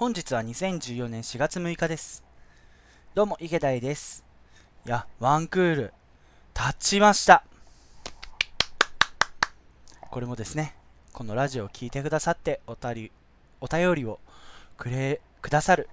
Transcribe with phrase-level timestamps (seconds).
[0.00, 2.24] 本日は2014年4月6日です。
[3.14, 4.24] どうも、池田です。
[4.86, 5.92] いや、ワンクール、
[6.54, 7.44] 経ちました。
[10.10, 10.74] これもですね、
[11.12, 13.12] このラジオを聴いてくださっておたり、
[13.60, 14.20] お便りを
[14.78, 15.90] くれ、くださる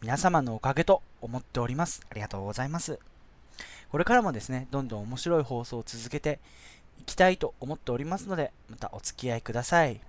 [0.00, 2.00] 皆様のおかげと思っております。
[2.10, 2.98] ありがとうございます。
[3.90, 6.40] これからもですね、どんどん面白い放送を続けて
[6.98, 10.00] いきたいと思っておりますので、またお付き合いください。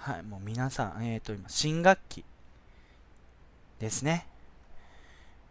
[0.00, 2.24] はい、もう皆さん、えっ、ー、と、今、新学期
[3.78, 4.26] ですね。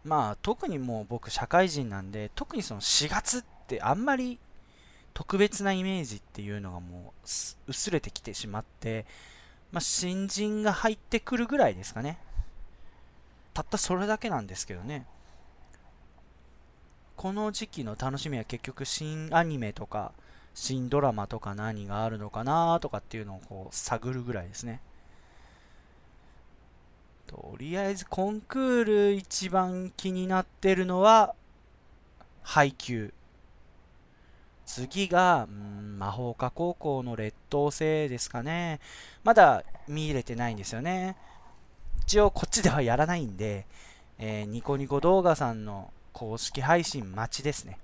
[0.02, 4.40] まあ、特にもう僕、社会人なんで、特にその4月ってあんまり
[5.14, 7.30] 特別なイメージっていうのがもう
[7.68, 9.06] 薄れてきてしまって、
[9.70, 12.18] まあ、新人が入ってくるぐらいですかね。
[13.54, 15.06] たったそれだけなんですけどね。
[17.14, 20.10] この時期の楽しみは結局新アニメとか
[20.54, 24.80] 新ドラマとか何があるのかなとかっていうのをこう探るぐらいですね。
[27.26, 31.34] とりあえずコンクール一番気になってるのは
[32.42, 33.14] 配給。
[34.66, 38.78] 次が、ん魔法科高校の劣等生ですかね。
[39.24, 41.16] まだ見入れてないんですよね。
[42.02, 43.66] 一応こっちではやらないんで、
[44.18, 47.78] えー、ニコニコ動画さんの公式配信待ちですね。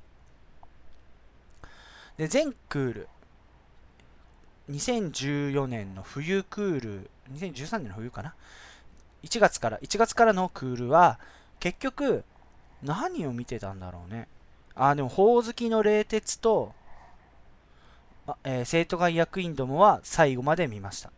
[2.16, 3.08] で、全クール、
[4.70, 8.34] 2014年の冬クール、2013年の冬かな
[9.22, 11.18] ?1 月から、1月からのクールは、
[11.60, 12.24] 結局、
[12.82, 14.28] 何を見てたんだろうね。
[14.74, 16.72] あ、でも、ほおずきの冷徹と、
[18.26, 21.12] あえー、生徒会役員どもは最後まで見ました。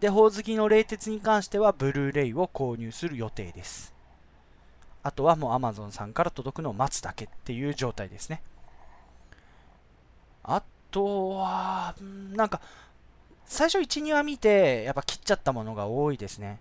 [0.00, 3.94] で、ほおずきの冷徹に関しては、ブルーレイを購入する予定です。
[5.02, 8.40] あとはもう Amazon さんから届くのを待つだけっていう状態ですね。
[10.44, 12.60] あとは、なんか、
[13.44, 16.60] 最初1、2話見て、やっぱ切っちゃったものが多いですね。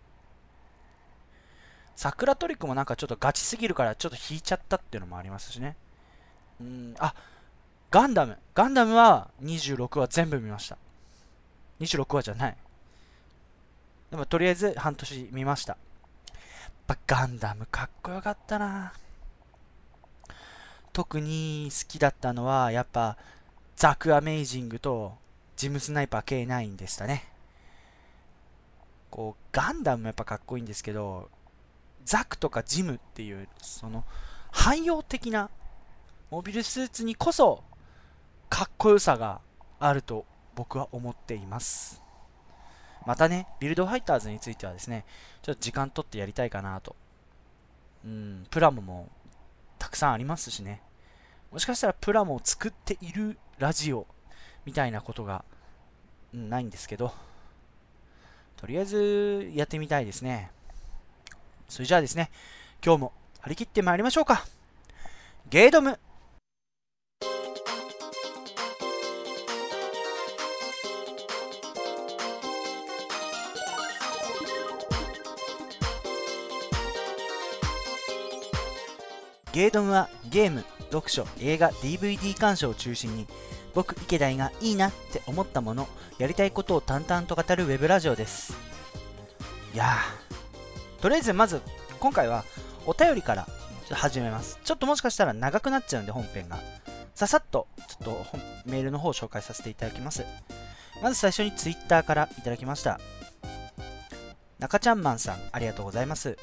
[1.95, 5.75] 桜トリックもなんかちょっとガチすぎるからちょっと引いちゃったっていうのもありますしね。
[6.59, 7.13] うん、あ、
[7.91, 8.37] ガンダム。
[8.55, 10.77] ガンダムは26話全部見ました。
[11.79, 12.57] 26話じゃない。
[14.09, 15.73] でもとりあえず半年見ました。
[15.73, 18.93] やっぱガンダムかっこよかったな
[20.91, 23.17] 特に好きだったのはやっぱ
[23.75, 25.13] ザク・アメイジングと
[25.55, 27.25] ジム・スナイパー K9 でしたね
[29.09, 31.29] こうガンダムもやっぱかっこいいんですけど
[32.05, 34.03] ザクとかジムっていうその
[34.51, 35.49] 汎用的な
[36.31, 37.63] モビルスーツにこそ
[38.49, 39.41] かっこよさが
[39.79, 42.03] あると僕は思っています
[43.05, 45.05] またね、ビルドファイターズについてはですね、
[45.41, 46.95] ちょっと時間取ってやりたいかなと。
[48.05, 49.09] うん、プラモも
[49.77, 50.81] たくさんありますしね。
[51.51, 54.07] もしかしたらプラモを作っているラジオ
[54.65, 55.45] みたいなことが、
[56.33, 57.13] ないんですけど、
[58.57, 60.51] とりあえずやってみたいですね。
[61.69, 62.31] それじゃあですね、
[62.83, 64.45] 今日も張り切ってまいりましょうか。
[65.49, 65.99] ゲードム
[79.53, 83.27] ゲードムはゲーム、読書、映画、DVD 鑑賞を中心に
[83.73, 88.57] 僕、池田がいいなって思ったもの、やりたいことを淡々と語るウェブラジオです。
[89.73, 91.61] いやー、とりあえずまず
[91.99, 92.45] 今回は
[92.85, 93.47] お便りから
[93.91, 94.59] 始めます。
[94.63, 96.59] ちょっともしかしたら長くなっちゃうんで本編が。
[97.15, 98.25] ささっとちょっと
[98.65, 100.25] メールの方を紹介させていただきます。
[101.01, 102.99] まず最初に Twitter からいただきました。
[104.59, 106.37] 中ちゃんマンさん、ありがとうございます。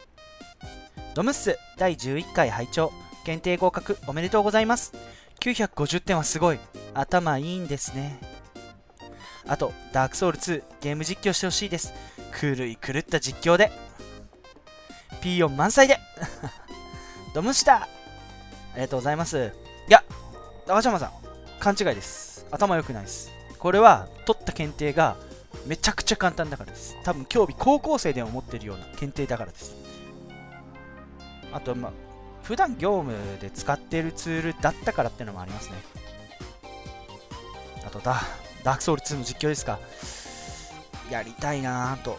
[1.14, 2.92] ドムッス第11回拝聴
[3.24, 4.92] 検定合格おめでとうございます
[5.40, 6.58] 950点はすごい
[6.94, 8.18] 頭いいんですね。
[9.46, 11.92] あとダークソウル2ゲーム実況してほしいです。
[12.40, 13.70] 狂い狂った実況で。
[15.22, 15.98] P4 満載で。
[17.34, 17.88] ドムシだ
[18.74, 19.52] ありがとうございます。
[19.88, 20.04] いや
[20.66, 21.12] 赤ちゃまさん。
[21.58, 22.46] 勘違いです。
[22.50, 23.30] 頭良くないです。
[23.58, 25.16] これは取った検定が
[25.66, 26.96] めちゃくちゃ簡単だからです。
[27.04, 29.74] 多分今日高校生でも持ってるような検定だからです。
[31.52, 31.92] あと、まあ、
[32.42, 35.76] 普段業務で使ってるツールだったからっていうのもありますね。
[37.84, 38.20] あとダ、
[38.62, 39.78] ダークソウル2の実況ですか。
[41.10, 42.18] やりたいなぁと。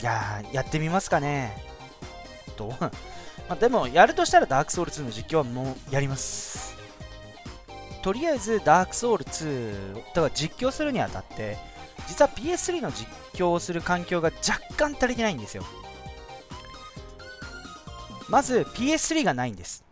[0.00, 1.56] いややってみますかね。
[2.56, 2.74] と。
[3.48, 6.74] まあ、でも、やるとしたらダークソウル2の実況はもうやります。
[8.02, 11.58] とりあえず、ダークソウル2、だから実況するにあたって、
[12.06, 15.64] 実は PS3 の実況をする環境が若干足りてないんですよ。
[18.28, 19.85] まず PS3 がないんです。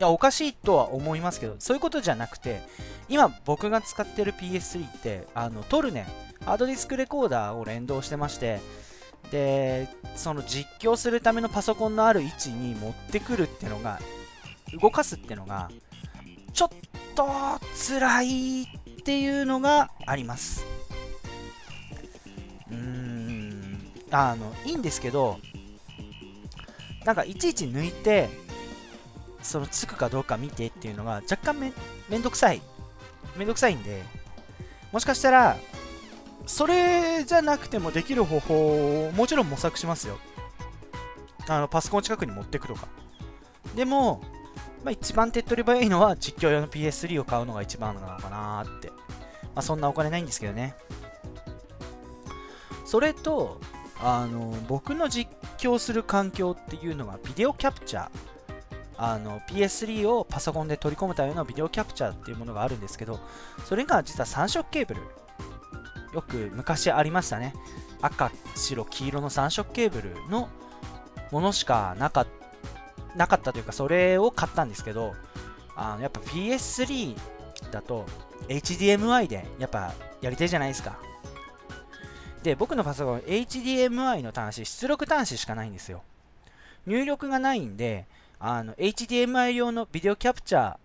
[0.00, 2.62] いや、おかしいとは思いますけど、そういうことじゃなくて、
[3.08, 6.06] 今僕が使ってる PS3 って、あの、トルネ
[6.44, 8.60] ハードディスクレコーダーを連動してまして
[9.30, 14.00] でその実況するためのパソコンのある位置に持ってくるってのが
[14.80, 15.70] 動かすってのが
[16.52, 16.68] ちょっ
[17.14, 17.26] と
[17.88, 18.66] 辛いっ
[19.04, 20.64] ていうのがあります。
[22.70, 23.78] うーん
[24.10, 25.38] あのいいんですけど
[27.04, 28.28] なんかいちいち抜いて
[29.42, 31.72] そのつくかどうか見てっていうのが若干め
[32.08, 32.60] めんどくさい。
[33.36, 34.02] めんどくさいんで
[34.92, 35.56] もしかしたら
[36.46, 40.18] それじゃなくてもできる方法をもちろん模索しますよ。
[41.48, 42.88] あのパソコン近くに持ってくとか。
[43.74, 44.20] でも、
[44.84, 48.96] まあ、一番手っ取り早いのは実況用の PS3 を買うのが一番なのかなって、ま
[49.56, 50.74] あ、そんなお金ないんですけどね。
[52.84, 53.60] それと
[54.00, 58.10] あの僕の実況する環境っていうのがビデオキャプチャー。
[59.02, 63.18] あの PS3 をパソコンで取り込むためのビデオキャプチャーっていうものがあるんですけど
[63.64, 65.00] それが実は3色ケーブル。
[66.12, 67.54] よく昔ありましたね。
[68.02, 70.50] 赤白黄色の3色ケーブルの
[71.30, 72.26] ものしかなか
[73.16, 75.14] なかったというかそれを買ったんですけど
[75.76, 77.16] あのやっぱ PS3
[77.70, 78.04] だと
[78.48, 80.98] HDMI でやっぱやりたいじゃないですか。
[82.42, 86.02] で僕のパソコン HDMI の端子出力端子しかないんですよ。
[86.86, 88.06] 入力がないんで
[88.40, 90.76] あの HDMI 用のビデオキャプチャ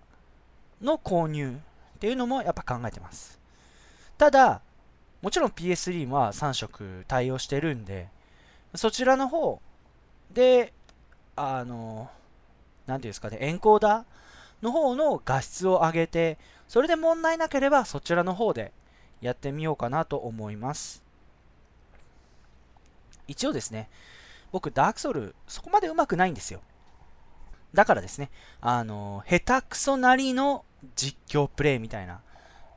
[0.82, 1.58] ーの購入
[1.96, 3.40] っていうのもやっぱ考えてます
[4.18, 4.62] ただ
[5.26, 8.10] もちろん PS3 は3色対応してるんで、
[8.76, 9.60] そちらの方
[10.32, 10.72] で、
[11.36, 12.12] あの、
[12.86, 14.04] なんていうんですかね、エンコーダー
[14.62, 16.38] の方の画質を上げて、
[16.68, 18.72] それで問題なければそちらの方で
[19.20, 21.02] やってみようかなと思います。
[23.28, 23.90] 一応ですね、
[24.52, 26.62] 僕、ダークソウル、そこまで上手くないんですよ。
[27.74, 28.30] だからですね、
[28.62, 30.66] あの、下手くそなりの
[30.96, 32.22] 実況プレイみたいな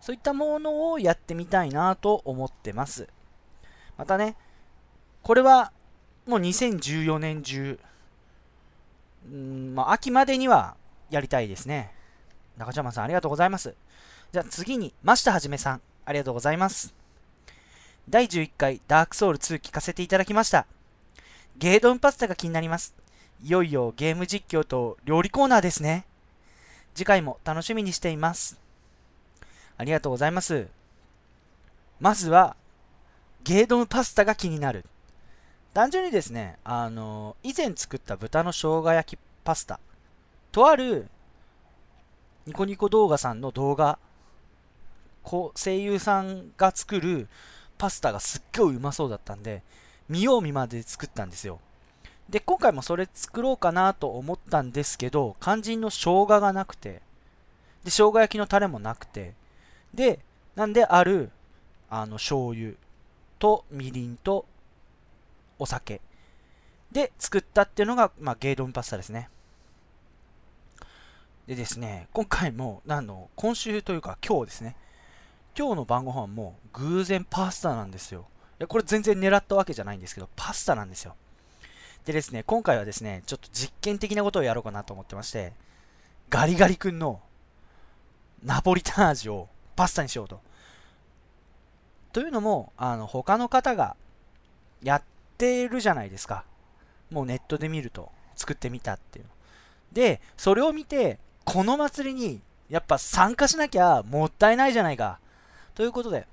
[0.01, 3.09] そういったものをやってみたいなと思ってます。
[3.97, 4.37] またね、
[5.23, 5.73] これは
[6.27, 7.79] もう2014年中、
[9.31, 10.77] んまあ、秋までには
[11.11, 11.93] やりたいですね。
[12.57, 13.75] 中島さんありがとうございます。
[14.33, 16.95] じゃあ次に、増田はじめさん、ありがとうございます。
[18.09, 20.67] 第11回ダークソウル2聞かせていただきました。
[21.57, 22.95] ゲードンパスタが気になります。
[23.43, 26.05] いよいよゲーム実況と料理コーナーですね。
[26.95, 28.59] 次回も楽しみにしています。
[29.77, 30.67] ありがとうございます。
[32.01, 32.57] まずは、
[33.45, 34.85] ゲードムパスタが気になる。
[35.73, 39.79] 単純にですね、あの、以前作った豚の生姜焼きパスタ、
[40.51, 41.09] とある
[42.47, 43.99] ニコニコ動画さんの動画、
[45.23, 47.29] こう声優さんが作る
[47.77, 49.63] パスタがすっごいうまそうだったんで、
[50.09, 51.61] 見よう見まで作ったんですよ。
[52.29, 57.01] で、今回もそれ作ろうかなと思ったんですけど、肝心の生姜がなくて、
[57.85, 59.35] で、生姜焼きのタレもなくて、
[59.95, 60.21] で、
[60.55, 61.31] なんである、
[61.89, 62.73] あの、醤油
[63.39, 64.45] とみりんと
[65.59, 66.01] お酒
[66.93, 69.31] で作ったっていうのが、まあ、ゲードンパスタですね。
[71.47, 74.77] でですね、今回も、あの、今週というか今日ですね、
[75.59, 78.27] 今日の晩ご飯も偶然パスタなんですよ。
[78.61, 81.17] いや、これ全然狙ったわけじゃないんですけど、パスタなんですよ。
[82.09, 85.53] でですね、今回はですね、ちょっと実験的なことをやろうかなと思ってまして、
[86.31, 87.21] ガリガリ君の
[88.43, 89.47] ナポリタン味を
[89.77, 90.41] パスタにしようと。
[92.15, 93.95] というのも、あの、他の方が
[94.83, 95.03] やっ
[95.37, 96.45] てるじゃないですか。
[97.11, 99.27] もうネットで見ると、作ってみたっていう。
[99.93, 102.41] で、それを見て、この祭りに
[102.71, 105.21] やっぱ参加しなきゃもったいないじゃないか。
[105.75, 106.27] ということで、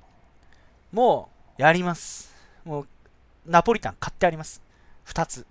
[0.94, 1.28] も
[1.60, 2.34] うやります。
[2.64, 2.88] もう、
[3.46, 4.62] ナポリタン買ってあります。
[5.08, 5.46] 2つ。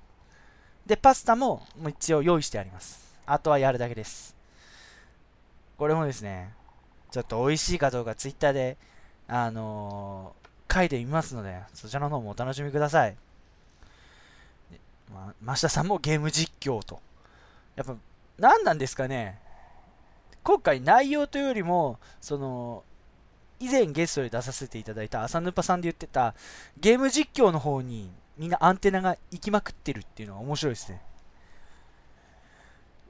[0.86, 3.14] で、パスタももう一応用意してあります。
[3.26, 4.36] あとはやるだけです。
[5.78, 6.52] これもですね、
[7.10, 8.76] ちょっと美味しいかどうか Twitter で、
[9.26, 13.16] あのー、書いてみますので、そちらの方もお楽しみください。
[15.12, 17.00] まあ、増田さんもゲーム実況と。
[17.76, 17.96] やっぱ、
[18.38, 19.38] 何なんですかね。
[20.42, 22.84] 今回内容というよりも、その、
[23.60, 26.34] 以前ゲストで出させていただいた浅ヌパさんで言ってた
[26.78, 31.00] ゲーム実況の方にみんなアンテナが行きまくってるっていうのは面白いですね。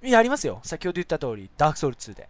[0.02, 0.60] やりますよ。
[0.62, 2.28] 先ほど言った通り、ダークソウル2で。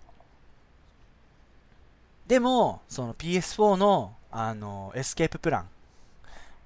[2.27, 5.69] でも、その PS4 の、あの、エスケーププラン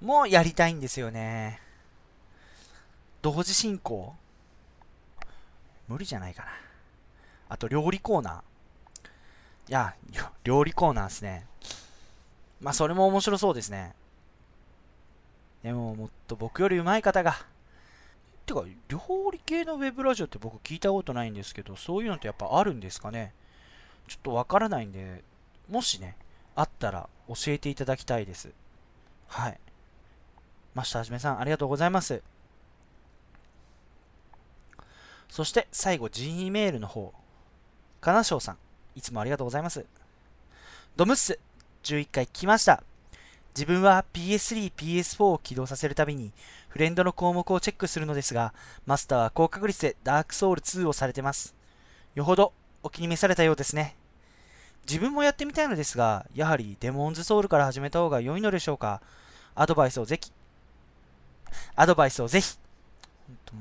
[0.05, 1.59] もやりたいんですよね。
[3.21, 4.15] 同時進行？
[5.87, 6.49] 無理じゃないかな。
[7.49, 9.09] あと、料理コーナー。
[9.69, 9.95] いや、
[10.43, 11.47] 料理コーナーですね。
[12.61, 13.93] まあ、それも面白そうですね。
[15.63, 17.35] でも、もっと僕より上手い方が。
[18.45, 18.99] てか、料
[19.31, 23.33] 理系のウェブラジオって僕聞いたことないんですけど、そういうのってやっぱあるんですかね？
[24.07, 25.23] ちょっとわからないんで、
[25.69, 26.15] もしね、
[26.55, 28.49] あったら教えていただきたいです。
[29.27, 29.59] はい。
[30.73, 32.23] マスターはじめさん、ありがとうございます。
[35.29, 37.13] そして最後 G メールの方。
[38.01, 38.57] かなしょうさん、
[38.95, 39.85] いつもありがとうございます。
[40.95, 41.37] ドムッス、
[41.83, 42.81] 11回聞きました。
[43.55, 46.31] 自分は PS3、PS4 を起動させるたびに
[46.69, 48.53] フレンドの項目をチェックするのですが、
[48.85, 51.55] マスターは高確率でダークソウル2をされてます。
[52.15, 52.53] よほど
[52.83, 53.95] お気に召されたようですね。
[54.87, 59.01] 自分もやってみたいのですが、やはりデモンズソウルから始めた方が良いのでしょうか
[59.55, 60.31] アドバイスをぜひ。
[61.75, 62.57] アドバイスをぜひ。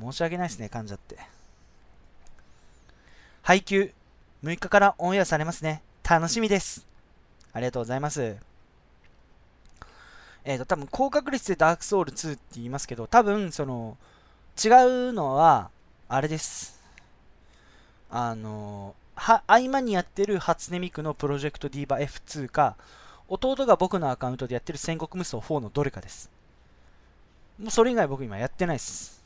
[0.00, 1.18] 申し訳ないですね、噛んじゃって。
[3.42, 3.92] 配給、
[4.44, 5.82] 6日からオンエアされますね。
[6.08, 6.86] 楽しみです。
[7.52, 8.36] ありがとうございます。
[10.48, 13.98] えっ、ー、と、多分高確率でダークソウル2って言いますけど、多分、その、
[14.56, 14.68] 違
[15.10, 15.70] うのは、
[16.08, 16.80] あれです。
[18.10, 22.76] あの、は、合間にやってる初音ミクのプロジェクトディーバ F2 か、
[23.28, 26.30] 弟が僕のアカウントでやってる戦国無双4のどれかです。
[27.58, 29.22] もうそれ以外僕今やってないです。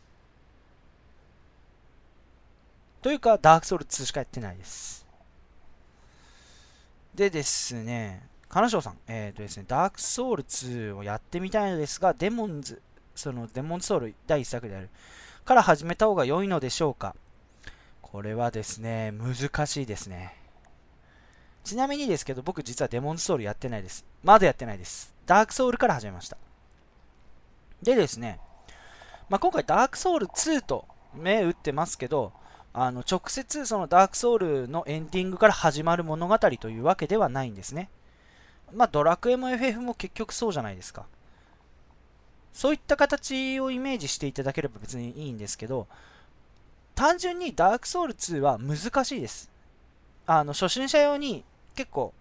[3.00, 5.06] というか、ダークソウル2しかやってないです。
[7.14, 12.82] でですね、金賞さん、え、ー、とですね、ダークソウル2をやってみたいのですが、デモンズ、
[13.14, 14.90] そのデモンズソウル第1作である、
[15.46, 17.16] から始めた方が良いのでしょうか？
[18.02, 20.36] これはですね、難しいですね。
[21.64, 24.04] ちなみにですけど、僕実はデモンズソウルやってないです。
[24.22, 25.14] まだやってないです。
[25.24, 26.36] ダークソウルから始めました。
[27.80, 28.38] でですね、
[29.30, 32.34] まあ、今回ダークソウル2と目打ってますけど、
[32.74, 37.88] あの直接そのダークソウルのエンディングから始まる物語というわけではないんですね。
[38.74, 41.06] まあドラクエも FF も結局そうじゃないですか。
[42.52, 45.86] そういった形をイメージしていただければ別にいいんですけど、
[46.94, 49.50] 単純にダークソウル2は難しいです。
[50.26, 52.12] あの初心者用に結構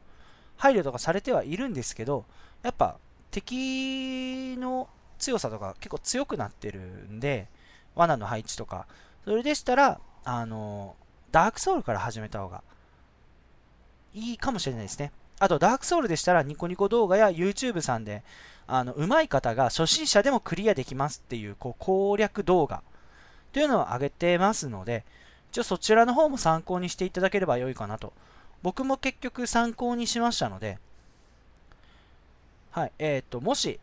[0.57, 2.25] 配慮とかされてはいるんですけど、
[2.63, 2.97] やっぱ
[3.31, 7.47] 敵の強さとか結構強くなってるんで、
[7.95, 8.87] 罠の配置とか、
[9.25, 10.95] それでしたら、あの、
[11.31, 12.63] ダークソウルから始めた方が
[14.13, 15.11] いいかもしれないですね。
[15.41, 18.21] あと、ダークソウルでしたら、ニコニコ動画や YouTube さんで、
[18.67, 22.83] あの、上手い方が初心者でもクリアできますっていう、こう、攻略動画
[23.51, 25.03] というのを上げてますので、
[25.51, 28.13] 一応そちらの方も参考にしていただければ良いかなと。
[28.61, 30.77] 僕も結局参考にしましたので、
[32.69, 33.79] はい、えっ、ー、と、もし、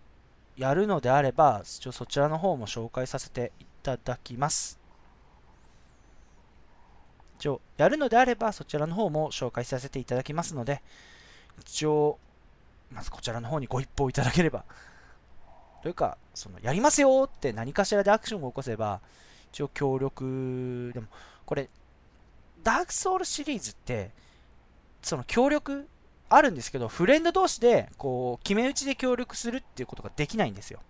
[0.57, 4.79] やるのであれば、一応そちらの方も紹介させていただきます。
[7.41, 10.83] 一応やるのであればそちらの方も紹介させていただきますので
[11.61, 12.19] 一応
[12.91, 14.65] まずこちらの方にご一報いただければ。
[15.83, 19.01] というかそのやりますよって何かしらでアクションを起こせば
[19.53, 21.07] 一応協力でも
[21.47, 21.69] これ
[22.65, 24.11] ダークソウルシリーズって
[25.01, 25.87] その協力
[26.29, 30.81] あるんですけどフレンド同士でこう決め打ちで協力するっていうことができないんですよ。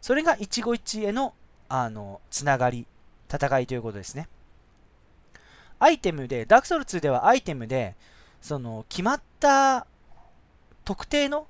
[0.00, 1.32] それが一期一会の
[1.68, 2.86] あのつながり
[3.32, 4.28] 戦いということですね。
[5.78, 7.96] アイテムで、ダークソウル2ではアイテムで、
[8.40, 9.86] その、決まった
[10.84, 11.46] 特定の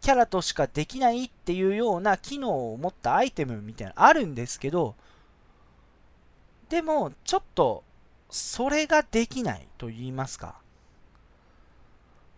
[0.00, 4.94] キャラとしかできないっていうような機能を持ったアイテムみたいなあるんですけど、
[6.70, 7.82] でも、ちょっと、
[8.30, 10.60] それができないと言いますか。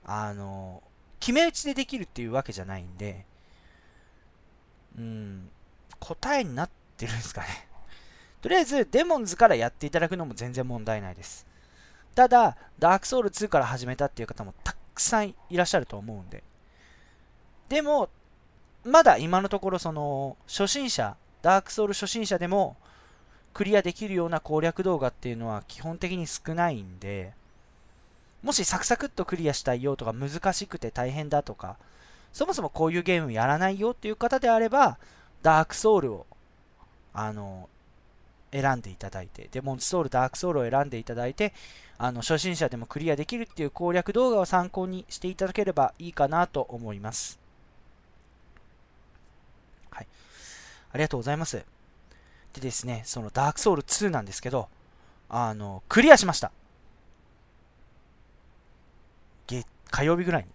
[0.04, 0.82] あの、
[1.20, 3.26] 決め打ちでできるっていうわけじゃないんで、
[4.96, 5.50] うん、
[5.98, 7.68] 答えになってるんですかね。
[8.40, 11.49] とりあえず、デモンズからやっていただくのも全然問題ないです。
[12.14, 16.42] ただ、ダークソウル2から始めたっていう方もたくさんいらっしゃると思うんで。
[17.68, 18.08] でも、
[18.84, 22.76] まだ今のところ、その、初心者、ダークソウル初心者でも、
[23.52, 27.32] クリアできるような攻略動画っていうのは基本的に少ないんで、
[28.42, 31.76] もしサクサクっとクリアしたいよとか難しくて大変だとか、
[32.32, 34.98] そもそもこういうゲームやらないよっていう方であれば、
[35.42, 36.26] ダークソウルを、
[37.12, 37.68] あの、
[38.52, 41.52] 選んでいただいて、デモンズソウル、ダークソウルを選んでいただいて、
[42.02, 47.38] あの初心者でもクリアできるっていう攻略動画を参考にしていただければいいかなと思います。
[49.90, 50.06] はい。
[50.92, 51.62] ありがとうございます。
[52.54, 54.70] でですね、そのダークソウル2なんですけど、
[55.28, 56.52] あの、クリアしました。
[59.46, 60.48] 月、火曜日ぐらいに。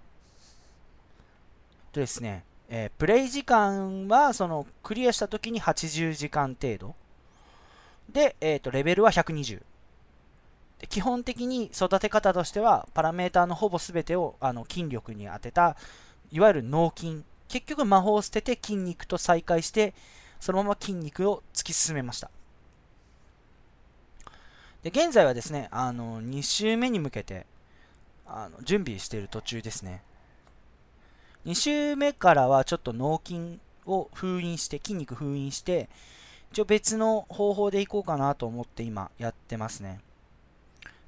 [1.93, 6.95] でですね、えー、プレイ時間は、その、クリアした時に80時間程度。
[8.11, 9.61] で、えー、とレベルは120。
[10.87, 15.77] 基本的に育て方としては、パラメーターのほぼ全てをあの筋力に当てた、
[16.31, 17.23] いわゆる脳筋。
[17.47, 19.93] 結局魔法を捨てて筋肉と再開して、
[20.39, 22.29] そのまま筋肉を突き進めました。
[24.83, 27.45] で現在はですね、あの2周目に向けて
[28.27, 30.01] あの準備している途中ですね。
[31.45, 35.89] 2週目からはちょっと脳筋を封印して、筋肉封印して、
[36.51, 39.99] 一応別の方法でいこうかなと思って今やってますね。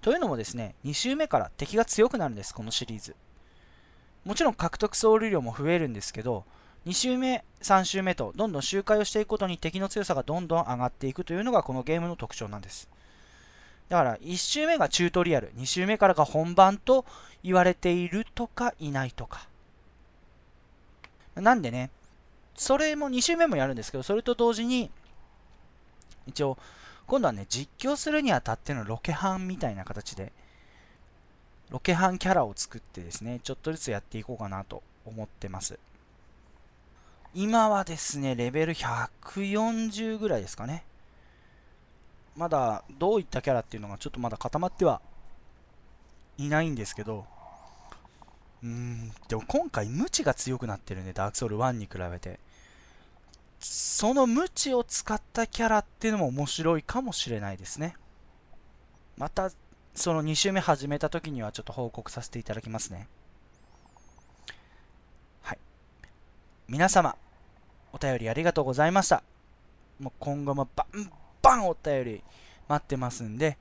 [0.08, 3.14] というのもですね、2週目から敵が強くなるんです、このシリーズ。
[4.24, 6.46] もちろん獲得総量も増えるんですけど、
[6.86, 12.88] 2週目、3週目とどんどん周回をしていくことに敵の強さがどんどん上がっていくというのがこのゲームの特徴なんです。
[13.90, 17.04] だから1週目がチュートリアル、2週目からが本番と
[17.44, 19.50] 言われているとかいないとか。
[21.36, 21.90] なんでね、
[22.56, 24.90] それも2週目もやるんですけど、それと同時に、
[26.28, 26.58] 一応、
[27.08, 30.34] 今度はね、実況するにあたってのロケハンみたいな形で、
[31.70, 35.80] ロケハンキャラを作ってですね、ちょっとずつやっていこうかなと思ってます。
[37.34, 40.84] 今はですね、レベル140ぐらいですかね。
[42.36, 45.02] まだどういったキャラっていうのがちょっとまだ固まっては
[46.38, 47.26] いないんですけど、
[48.64, 52.40] うーん、でも今回無知が強くなってるね、ダークソウル1に比べて。
[53.60, 57.96] その無知を使ったキャラっていうのも面白いかもしれないですね。
[59.18, 59.52] また、
[59.96, 63.08] その2周目始めた時にはちょっと報告させていただきますね。
[65.42, 65.58] はい。
[66.68, 67.16] 皆様、
[67.94, 69.24] お便りありがとうございました。
[70.00, 71.12] もう今後もバン
[71.42, 72.24] バンお便り
[72.68, 73.58] 待ってますんで、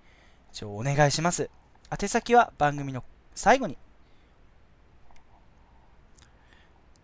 [0.53, 1.49] 一応お願いします。
[1.91, 3.03] 宛先は番組の
[3.35, 3.79] 最後に。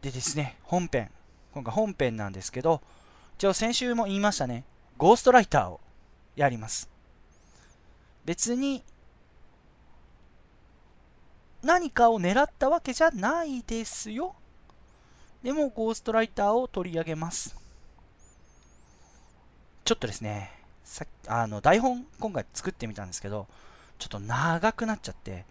[0.02, 1.10] でですね、本編。
[1.52, 2.80] 今回本編なんですけど、
[3.36, 4.64] 一応先週も言いましたね、
[4.96, 5.80] ゴーストライターを
[6.36, 6.88] やります。
[8.24, 8.84] 別に
[11.62, 14.34] 何かを狙ったわけじゃないですよ。
[15.42, 17.56] でもゴーストライターを取り上げます。
[19.84, 20.52] ちょっとですね、
[20.84, 23.46] さあの台本今回作ってみたんですけど、
[23.98, 25.44] ちょっと長くなっちゃって、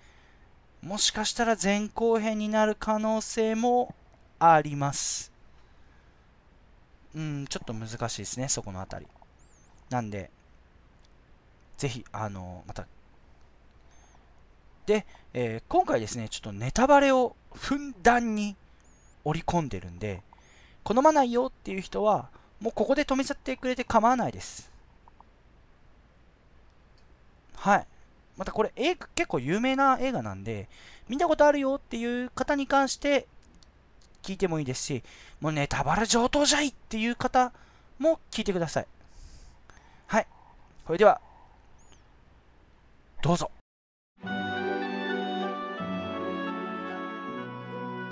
[0.82, 3.94] もしかしたら前後編になる可能性も
[4.40, 5.31] あります。
[7.16, 9.08] うん、ちょっと難しいですね、そこのあたり。
[9.90, 10.32] なんで、
[11.78, 12.86] ぜひ、あの、また。
[14.86, 18.56] で、えー、今回ですね、ちょっとネタバレをふんだんに
[19.24, 20.22] 織り込んでるんで、
[20.84, 24.72] 好まないよっていう人は、もうここで止めちゃってくれて構わないです。
[27.56, 27.88] はい。
[28.38, 30.70] またこれ、結構有名な映画なんで、
[31.10, 33.28] 見たことあるよっていう方に関して、
[34.22, 35.04] 聞いてもいいですし、
[35.40, 37.52] もうネタバレ上等じゃいっていう方
[38.00, 38.88] も聞いてください。
[40.08, 40.28] はい。
[40.86, 41.22] それでは、
[43.22, 43.52] どうぞ。
[44.24, 44.36] ゲド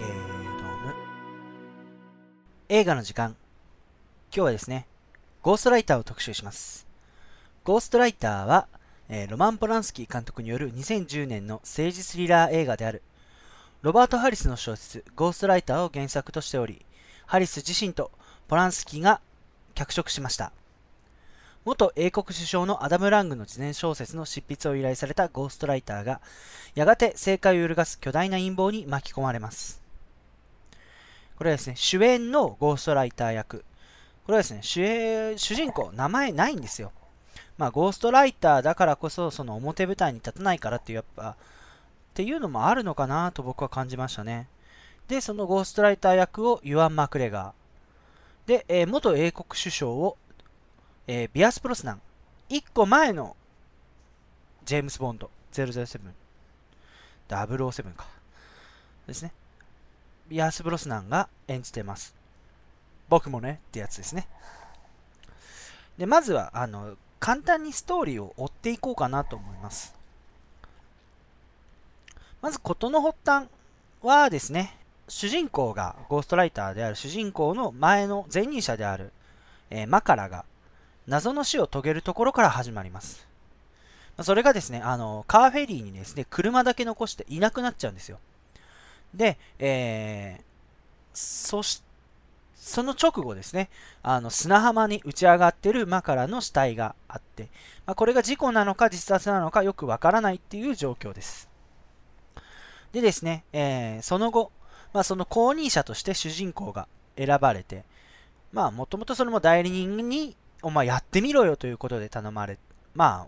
[0.07, 0.93] ム。
[2.69, 3.35] 映画の時間。
[4.31, 4.85] 今日はですね、
[5.41, 6.87] ゴーストライターを特集します。
[7.63, 8.67] ゴーストライターは、
[9.09, 13.01] えー、ロマン・ポランスキー監督による2010年の政治スリラー映画である
[13.81, 16.85] ロバート・ハリスの小説、ゴーストライターを原作としており、
[17.25, 18.11] ハリス自身と
[18.49, 19.21] ポランスキーが
[19.73, 20.51] 脚色しました。
[21.63, 26.19] 元英国首相のアダム・ラングの自伝小説の執筆を依頼されたゴーストライターが、
[26.75, 29.81] やがて政界を揺るがす巨大な陰謀に巻き込まれます。
[31.37, 33.59] これはですね、主演のゴーストライター役。
[34.25, 36.91] これはですね、主主人公、名前ないんですよ。
[37.57, 41.37] まあ、ゴーストライターだからこそ、その表舞台に立たないからっていう、やっぱ、
[42.19, 44.49] っていうのもあるのかなと僕は感じましたね。
[45.07, 48.49] で、そのゴーストライター役をユアン・マクレガー。
[48.49, 50.17] で、えー、元英国首相を、
[51.07, 52.01] えー、ビアス・プロスナン。
[52.49, 53.37] 1個前の
[54.65, 55.97] ジェームス・ボンド007。
[57.29, 58.05] 007か。
[59.07, 59.31] ですね。
[60.27, 62.13] ビアス・ブロスナンが演じてます。
[63.07, 64.27] 僕もねってやつですね。
[65.97, 69.97] で、まずは、あの、簡単にストーリーを追っていこうかなと思います。
[72.41, 73.47] まず事の発端
[74.01, 79.11] はですね、主人公がゴーストライターである主人公の前の前任者である、
[79.69, 80.45] えー、マカラが
[81.07, 83.27] 謎の死を遂げるところから始まります。
[84.21, 88.19] それがですね、あの、カーフェリーにですね、車だけ残していなくなっちゃうんですよ。
[89.13, 90.43] で、えー、
[91.13, 91.81] そし、
[92.55, 93.69] その直後ですね、
[94.03, 97.49] あの、砂浜に打ち上がってるマカラの死体があって、
[97.85, 101.48] まあ、これが事故なのか自殺なのかよくわからないっていう状況です。
[102.91, 104.51] でですね、えー、その後、
[104.93, 107.83] まあ、その後任者として主人公が選ばれて、
[108.51, 112.57] まあ、もともとそれも代理人に、お前やってみろよということで頼まれ、
[112.93, 113.27] ま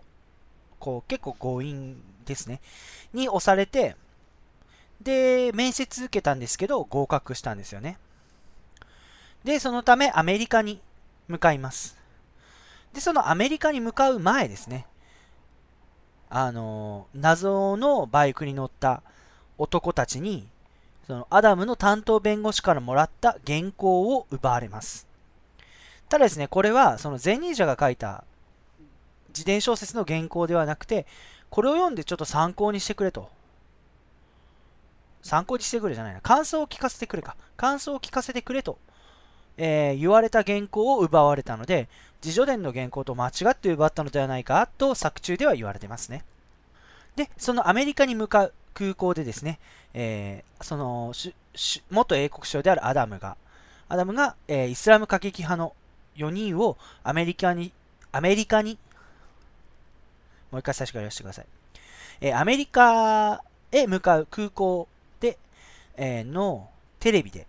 [0.78, 2.60] こう、結構強引ですね、
[3.12, 3.96] に押されて、
[5.00, 7.98] で、面接受けたんですけど、合格したんですよね。
[9.44, 10.80] で、そのためアメリカに
[11.28, 11.96] 向かいます。
[12.92, 14.86] で、そのアメリカに向かう前ですね、
[16.28, 19.02] あの、謎のバイクに乗った
[19.58, 20.48] 男たちに、
[21.06, 25.06] そのアダムの担当弁護士からもらった原稿を奪われます。
[26.08, 28.24] ただですね、これはその前任者が書いた
[29.28, 31.06] 自伝小説の原稿ではなくて、
[31.50, 33.30] これを読んでちょっと参考にしてくれと。
[35.22, 36.20] 参考にしてくれじゃないな。
[36.20, 37.36] 感想を聞かせてくれか。
[37.56, 38.78] 感想を聞かせてくれと、
[39.56, 41.88] えー、言われた原稿を奪われたので、
[42.24, 46.24] 自叙伝の原稿と間違って奪ったのではないかと作中では言われてますね。
[47.16, 49.58] で、そのアメリカに向かう空港でですね、
[49.94, 51.12] えー、その
[51.90, 53.36] 元英国省であるアダムが、
[53.88, 55.74] アダムが、えー、イスラム過激派の
[56.16, 57.72] 4人をアメリカに、
[58.10, 58.78] アメリカに、
[60.50, 61.46] もう一回最初から言わせてください。
[62.20, 64.88] えー、アメリカへ向かう空港
[65.20, 65.38] で、
[65.96, 66.68] えー、の
[67.00, 67.46] テレビで、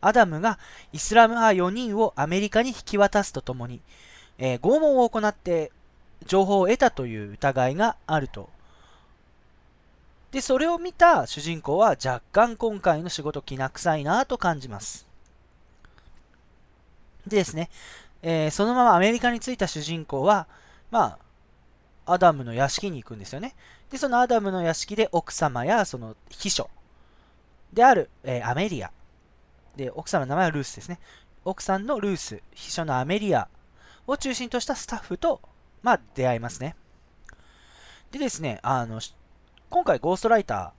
[0.00, 0.58] アダムが
[0.92, 3.80] イスラム派4人をアメリカに引き渡すとともに、
[4.38, 5.72] えー、拷問を行って
[6.26, 8.48] 情報を得たという疑いがあると。
[10.36, 15.08] で、それを見た主人公は若干今回の仕事きな臭いなと感じます。
[17.26, 17.70] でですね、
[18.20, 20.46] えー、そのままアメリカに着いた主人公は、
[20.90, 21.16] ま
[22.04, 23.54] あ、アダムの屋敷に行くんですよね。
[23.90, 26.68] で、そのアダムの屋敷で奥様やその秘書
[27.72, 28.90] である、えー、アメリア。
[29.74, 30.98] で、奥さんの名前はルースですね。
[31.46, 33.48] 奥さんのルース、秘書のアメリア
[34.06, 35.40] を中心としたスタッフと、
[35.82, 36.76] まあ、出会いますね。
[38.10, 39.00] でですね、あの、
[39.70, 40.72] 今回ゴーストライタ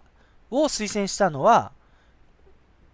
[0.51, 1.71] ーを推薦したのは、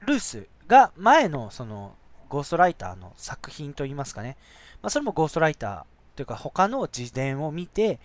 [0.02, 1.96] ルースが前のその
[2.30, 4.38] ゴーストライターの作品といいますかね、
[4.82, 5.84] まあ、それもゴーストライター
[6.16, 8.00] というか他の自伝を見て、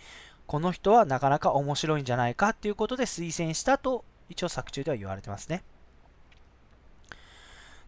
[0.46, 5.62] この人はなかなか面白いんじゃないかということで推薦したと一応作中では言われてますね。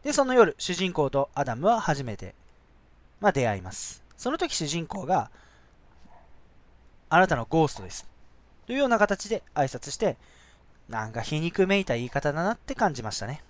[0.02, 2.34] で、その夜、主人公とアダムは初めて、
[3.20, 4.02] まあ、出会います。
[4.16, 5.30] その時主人公が、
[7.10, 8.08] あなたのゴーストです。
[8.70, 10.16] というような形で挨拶して、
[10.88, 13.42] なんか皮肉めいた言い方だなって感じましたね。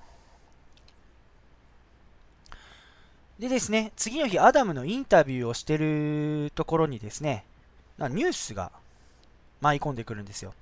[3.38, 7.44] でですね、次の日、アダムのインタビューをしてるところにですね、
[7.98, 8.72] ニュースが
[9.60, 10.54] 舞い込んでくるんですよ。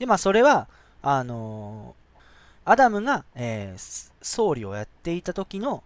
[0.00, 0.66] で、まあ、それは、
[1.00, 5.84] あのー、アダムが、えー、総理をやっていた時の、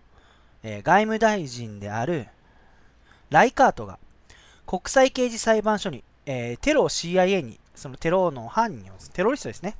[0.62, 2.28] えー、外務大臣である
[3.28, 3.98] ライカートが
[4.66, 9.76] 国際刑事裁判所に、え、テロを CIA に、そのテロの犯人を、テロリストですね。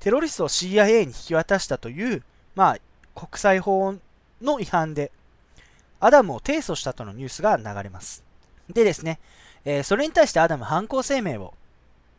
[0.00, 2.22] テロリストを CIA に引き渡したという、
[2.54, 2.78] まあ、
[3.14, 3.94] 国際法
[4.40, 5.12] の違反で、
[6.00, 8.24] アダムを提訴したとのニュースが流れます。
[8.68, 9.20] でですね、
[9.64, 11.54] えー、それに対してアダム犯行声明を、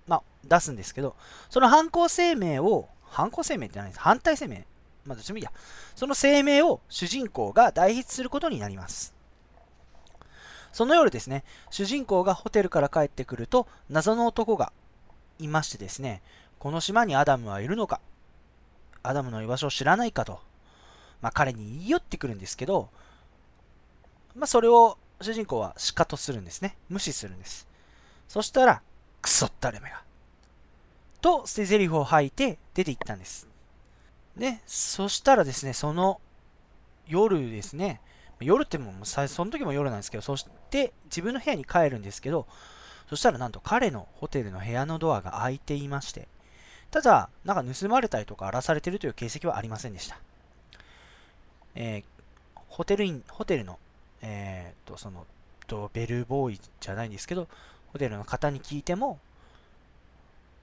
[0.07, 1.15] まあ、出すんですけど、
[1.49, 3.99] その犯行声明を、犯行声明ってないです。
[3.99, 4.63] 反対声明？
[5.05, 5.51] まあ、どっちもいいや。
[5.95, 9.13] その声明を主人公が代筆することになります。
[10.73, 14.73] その夜ですね、主人公がホテルから帰ってくると、謎の男が
[15.39, 16.21] いましてですね、
[16.59, 18.01] この島にアダムはいるのか、
[19.03, 20.41] アダムの居場所を知らないかと、
[21.21, 22.89] まあ、彼に言い寄ってくるんですけど、
[24.35, 26.75] まあ、それを主人公はシカトするんですね。
[26.89, 27.67] 無視するんです。
[28.27, 28.81] そしたら、
[29.21, 30.01] クソったれめが。
[31.21, 33.47] と、捨て台詞を吐いて出て行ったんです。
[34.35, 36.19] で、そしたらですね、その
[37.07, 38.01] 夜ですね、
[38.43, 42.47] 夜ってもうその時も夜なんですけど、そして自分の部屋に帰るんですけど、
[43.09, 46.27] そしたらなんと彼のホテルの部屋のドアが開いていまして、
[46.91, 50.17] ただ、なんか盗まれたりとか荒らされてるという形跡はありませんでした。
[51.75, 53.79] えー、ホテルイン、ホテルの
[54.23, 55.27] えー、と、その、
[55.67, 57.47] とベルボーイじゃないんですけど、
[57.91, 59.19] ホテルの方に聞いても、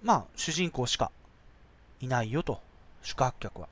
[0.03, 1.13] まあ、主人公しか
[2.01, 2.61] いないよと、
[3.03, 3.69] 宿泊客は。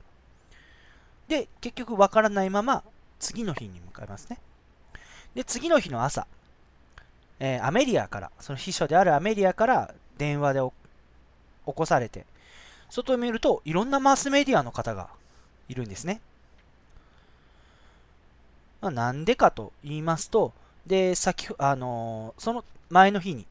[1.27, 2.83] で、結局わからないまま、
[3.19, 4.39] 次の日に向かいますね。
[5.35, 6.27] で、次の日の朝、
[7.39, 12.25] えー、アメリアから、その秘書であるアメリアから電話で起こされて、
[12.89, 15.09] 外を見るといろんなマスメディアの方が
[15.67, 16.21] いるんですね。
[18.81, 20.53] まあ、なんでかと言いますと、
[20.87, 23.45] で、先、あのー、その前の日に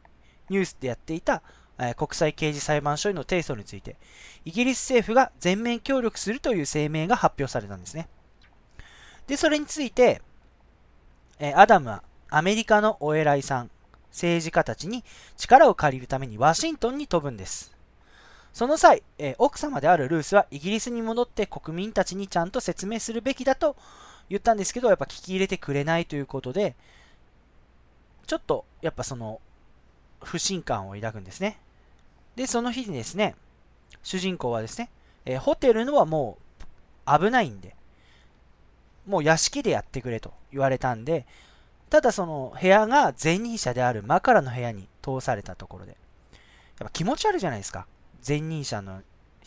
[0.49, 1.43] ニュースでやっていた、
[1.79, 3.97] えー、国際刑事裁判所への提訴について、
[4.45, 8.09] イギリス政府が全面協力するという声明が発表されたんですね。
[9.29, 10.21] で、それについて、
[11.39, 13.71] え、アダムはアメリカのお偉いさん、
[14.11, 15.05] 政治家たちに
[15.37, 17.77] 力を借りるためにワシントンに飛ぶんです。
[18.53, 23.77] その際、え、奥様であるルースはイギリスに戻って国民たちにちゃんと説明するべきだと
[24.31, 26.75] 言ったんですけど、やっぱ聞き入れてくれないということで、
[28.27, 29.41] ちょっとやっぱその
[30.23, 31.59] 不信感を抱くんですね。
[32.35, 33.37] で、その日にですね、
[34.03, 34.91] 主人公はですね、
[35.27, 36.39] え、ホテルのはも
[37.07, 37.77] う危ないんで、
[39.09, 41.27] もう屋敷でやってくれと言われたんで、
[41.91, 45.99] ただその部屋が前任者であるマカラの部屋に通されたところで、やっ
[46.81, 47.87] ぱ気持ち悪いじゃないですか。
[48.27, 49.01] 前任者の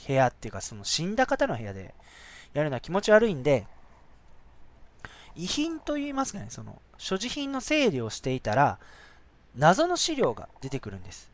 [0.08, 1.94] 部屋っていうか、その死んだ方の部屋で
[2.54, 3.68] やるのは気持ち悪いんで、
[5.36, 8.80] 遺品といいますかね、その所持品の整理をしていたら、
[9.56, 11.30] 謎の資料が出てくるんです。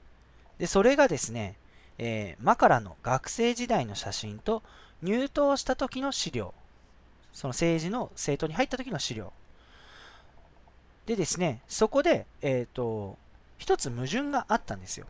[0.57, 1.55] で、それがですね、
[1.97, 4.63] えー、マカラの学生時代の写真と
[5.01, 6.53] 入党した時の資料、
[7.37, 9.31] その政治の政党に入った時の資料。
[11.05, 13.15] でですね、そこで、えっ、ー、と、
[13.59, 15.05] 一つ矛盾があったんですよ。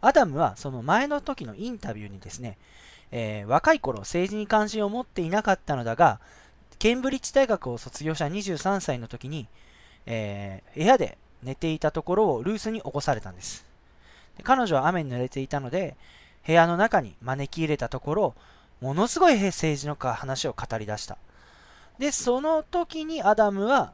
[0.00, 2.56] アダムはその前の時のインタビューにですね、
[3.10, 6.20] えー、若い頃政治に関心を持っていなかったのだが、
[6.78, 9.46] ケンブリッジ大学を卒業した23歳の時に、
[10.06, 13.66] えー、部屋で寝ていたところをルースに起こされたんです
[14.38, 14.42] で。
[14.42, 15.96] 彼女は雨に濡れていたので、
[16.46, 18.34] 部屋の中に招き入れたところ、
[18.80, 21.18] ものすごい政治の話を語り出した。
[22.02, 23.92] で、その時にアダムは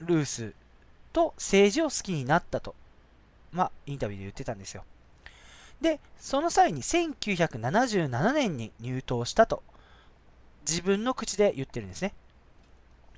[0.00, 0.52] ルース
[1.14, 2.74] と政治を好きになったと、
[3.52, 4.84] まあ、インタビューで言ってたんですよ。
[5.80, 9.62] で、その際に1977年に入党したと
[10.68, 12.12] 自分の口で言ってるんですね。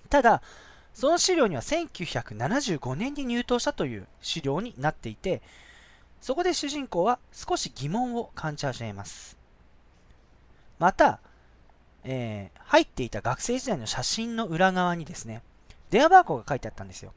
[0.09, 0.43] ただ、
[0.95, 5.43] その資料には1975年に入党したという資料になっていて、
[6.21, 9.37] そこで主人公は少し疑問を感じ始めます。
[10.79, 11.19] また、
[12.05, 15.43] えー、入っていた学生時代の写真の裏側にですね、
[15.91, 17.13] 電話番号が書いてあったんですよ。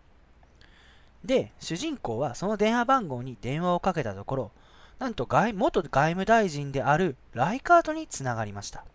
[1.24, 4.52] で、主人公はその電話番号に電話をかけたところ、
[5.00, 8.86] なんと外元外務大臣であるライカートにつながりました。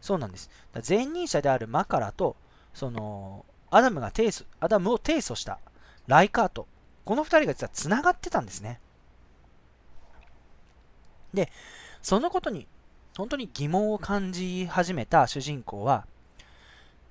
[0.00, 0.50] そうなんです。
[0.86, 2.36] 前任者であるマカラと、
[2.74, 5.58] その、アダムが提訴、アダムを提訴した
[6.06, 6.66] ライカート。
[7.04, 8.80] この2人が実はつながってたんですね。
[11.32, 11.50] で、
[12.02, 12.66] そのことに
[13.16, 16.06] 本当に疑問を感じ始めた主人公は、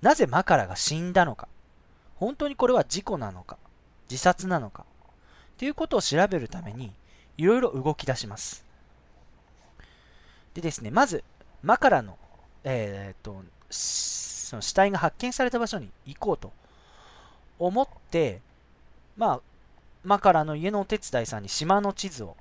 [0.02, 1.48] なぜマカラが死んだのか、
[2.16, 3.58] 本当にこれは事故なのか、
[4.10, 4.86] 自殺なのか、
[5.58, 6.92] ということを調べるために、
[7.38, 8.66] いろいろ動き出します。
[10.54, 11.24] でですね、まず、
[11.62, 12.18] マカラの、
[12.64, 16.52] えー、っと、その死体が発見された場所に行こうと
[17.58, 18.42] 思って、
[19.16, 19.42] まあ、
[20.04, 22.36] マカラの家のお手伝いさんに島の地図を、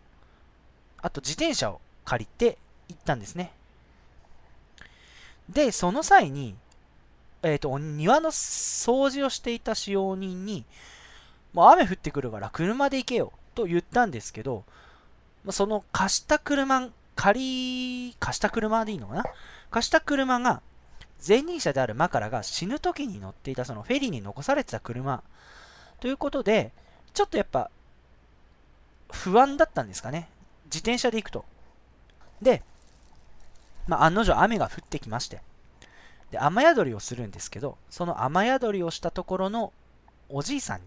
[1.03, 2.59] あと自転車を借りて
[2.91, 3.53] 行ったんですね。
[5.49, 6.55] で、その際に、
[7.43, 10.65] えっ、ー、と、庭の掃除をしていた使用人に、
[11.53, 14.65] もう雨降ってくるから車で行けよと言ったんですけど、
[15.51, 19.25] その貸した車、借り、貸した車でいいのかな？
[19.71, 20.63] 貸した車が、
[21.27, 25.23] 前任者であるマカラが死ぬ時に乗っていたそのフェリーに残されてた車
[26.01, 26.73] ということで、
[27.13, 27.71] ちょっとやっぱ
[29.13, 30.29] 不安だったんですかね。
[30.67, 31.45] 自転車で行くと。
[32.41, 32.63] で、
[33.87, 35.43] まあ、案の定雨が降ってきまして、
[36.31, 39.73] で、雨宿りをするんですけど、その雨宿りをしたところの
[40.29, 40.87] おじいさんに、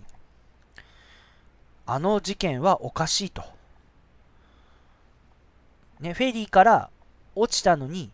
[1.86, 3.44] あの事件はおかしいと。
[6.00, 6.90] ね、フェリーから
[7.36, 8.10] 落ちたのに、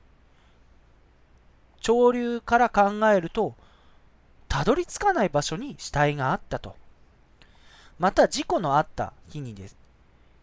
[1.81, 3.55] 潮流から考えると、
[4.47, 6.75] たどり着かない場所に死体があったと。
[7.99, 9.77] また事故のあった日にです。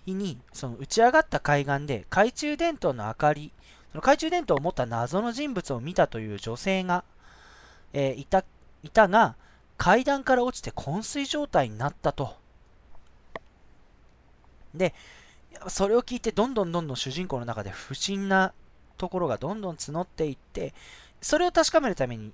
[0.04, 3.52] 日に、その打ち上がった海岸で懐中電灯の明かり、
[3.92, 7.04] その懐中電灯を持った謎の人物を見たという女性が、
[7.92, 8.44] えー、いた、
[8.82, 9.36] いたが、
[9.78, 12.36] 階段から落ちて昏睡状態になったと。
[14.74, 14.94] で、
[15.68, 18.52] それを聞いて、どんどんどんどん主人公の中で不審な
[18.96, 20.74] ところがどんどん募っていって、
[21.20, 22.32] それを確かめるために、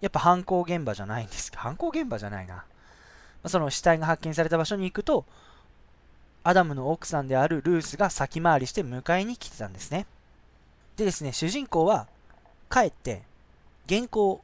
[0.00, 2.64] やっぱ犯行現場じゃないんです犯行現場じゃないな。
[3.46, 5.24] その死体が発見された場所に行くと、
[6.42, 10.06] アダムの奥さんであるルースが先回りして迎えに来てたんですね。
[10.96, 12.06] でですね、主人公は
[12.70, 13.22] 帰って
[13.88, 14.42] 原稿、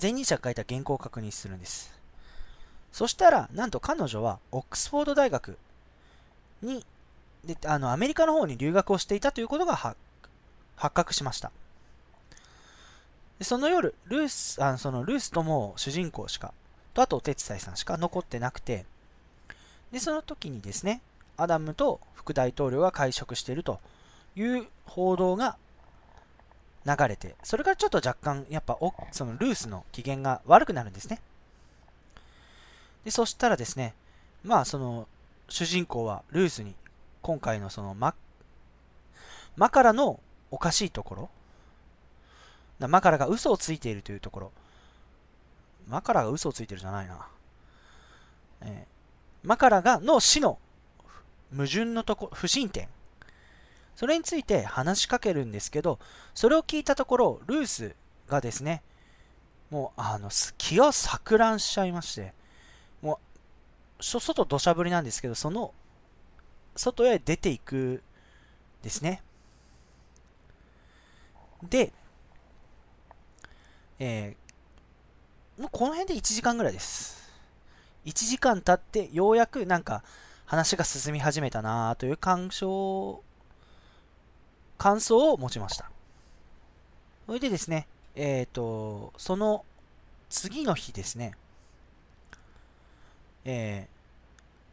[0.00, 1.92] 前任者が書いた原稿を確認するんです。
[2.90, 5.58] そしたら、なんと彼女はオックスフォード大学
[6.62, 6.84] に、
[7.44, 9.96] であのアメリカの方に留学をしていたということが発
[10.76, 11.52] 覚しました。
[13.38, 16.52] でその夜、ルース、あのそのルースとも主人公しか、
[16.94, 18.86] とあとお手伝いさんしか残ってなくて、
[19.92, 21.00] で、その時にですね、
[21.36, 23.80] アダムと副大統領が会食していると
[24.38, 25.56] いう報道が
[26.86, 31.20] 流れて、それからちょっと若干、やっぱおそのルースの機嫌が悪くなるんですね。
[33.04, 33.94] で、そしたらですね、
[34.44, 35.08] まあその
[35.48, 36.74] 主人公はルースに
[37.20, 38.14] 今回のそのマ
[39.56, 40.20] マカラの
[40.50, 41.28] おかしいとこ
[42.78, 44.52] ろ、マカラが嘘をついているというところ、
[45.88, 47.26] マカラが嘘をついてるじゃないな。
[48.60, 50.58] えー、マカラがの死の
[51.50, 52.88] 矛盾のとこ、不審点。
[53.98, 55.98] それについて話しかけるんですけど、
[56.32, 57.96] それを聞いたところ、ルース
[58.28, 58.80] がですね、
[59.70, 62.32] もう、あの、気が錯乱しちゃいまして、
[63.02, 63.18] も
[63.98, 65.74] う、外土砂降りなんですけど、その、
[66.76, 68.04] 外へ出ていく
[68.82, 69.20] ですね。
[71.68, 71.92] で、
[73.98, 77.32] えー、もうこの辺で1時間ぐらいです。
[78.04, 80.04] 1時間経ってようやくなんか
[80.46, 83.24] 話が進み始めたなという感想、
[84.78, 85.90] 感想を持ちました。
[87.26, 89.64] それでですね、えっ、ー、と、その
[90.30, 91.34] 次の日ですね、
[93.44, 93.88] え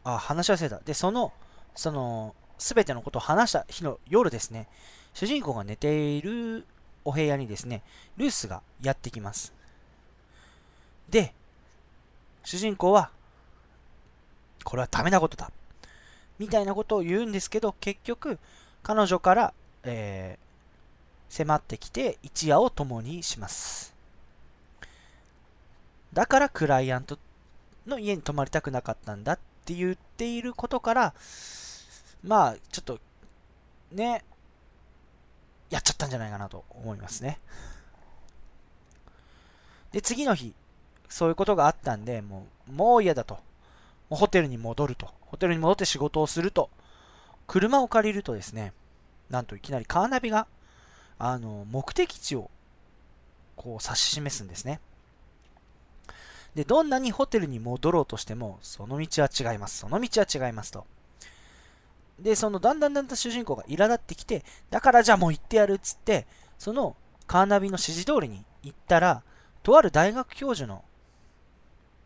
[0.04, 0.78] ー、あ、話し忘れた。
[0.80, 1.32] で、その、
[1.74, 4.68] その、すべてのことを話した日の夜ですね、
[5.12, 6.64] 主人公が寝ている
[7.04, 7.82] お部屋にですね、
[8.16, 9.52] ルースがやってきます。
[11.08, 11.32] で、
[12.44, 13.10] 主人公は、
[14.64, 15.50] これはダメなことだ。
[16.38, 18.38] みたいなことを言うんですけど、結局、
[18.82, 19.54] 彼女から、
[19.92, 23.94] えー、迫ってきて一夜を共にします。
[26.12, 27.18] だからクライアント
[27.86, 31.14] の家に泊まりたくなかったんだって言っていることから、
[32.22, 32.98] まあ、ちょっと、
[33.92, 34.24] ね、
[35.70, 37.38] やっちゃったんじゃないかなと思いますね。
[39.92, 40.54] で、次の日、
[41.08, 43.34] そういうことがあったんで、もう、もう嫌だと。
[44.08, 45.10] もうホテルに戻ると。
[45.20, 46.70] ホテルに戻って仕事をすると。
[47.46, 48.72] 車を借りるとですね、
[49.30, 50.46] なんといきなりカーナビが、
[51.18, 52.50] あの、目的地を、
[53.56, 54.80] こう指し示すんですね。
[56.54, 59.78] で、どんなにホテルに戻ろうとしても、その道は違います。
[59.78, 60.86] その道は違いますと。
[62.18, 66.26] で、そのだんだんだんだん主人公が苛立ってきて、だからじゃあもう行ってやるっつって、
[66.58, 69.22] そのカーナビの指示通りに行ったら、
[69.62, 70.84] とある大学教授の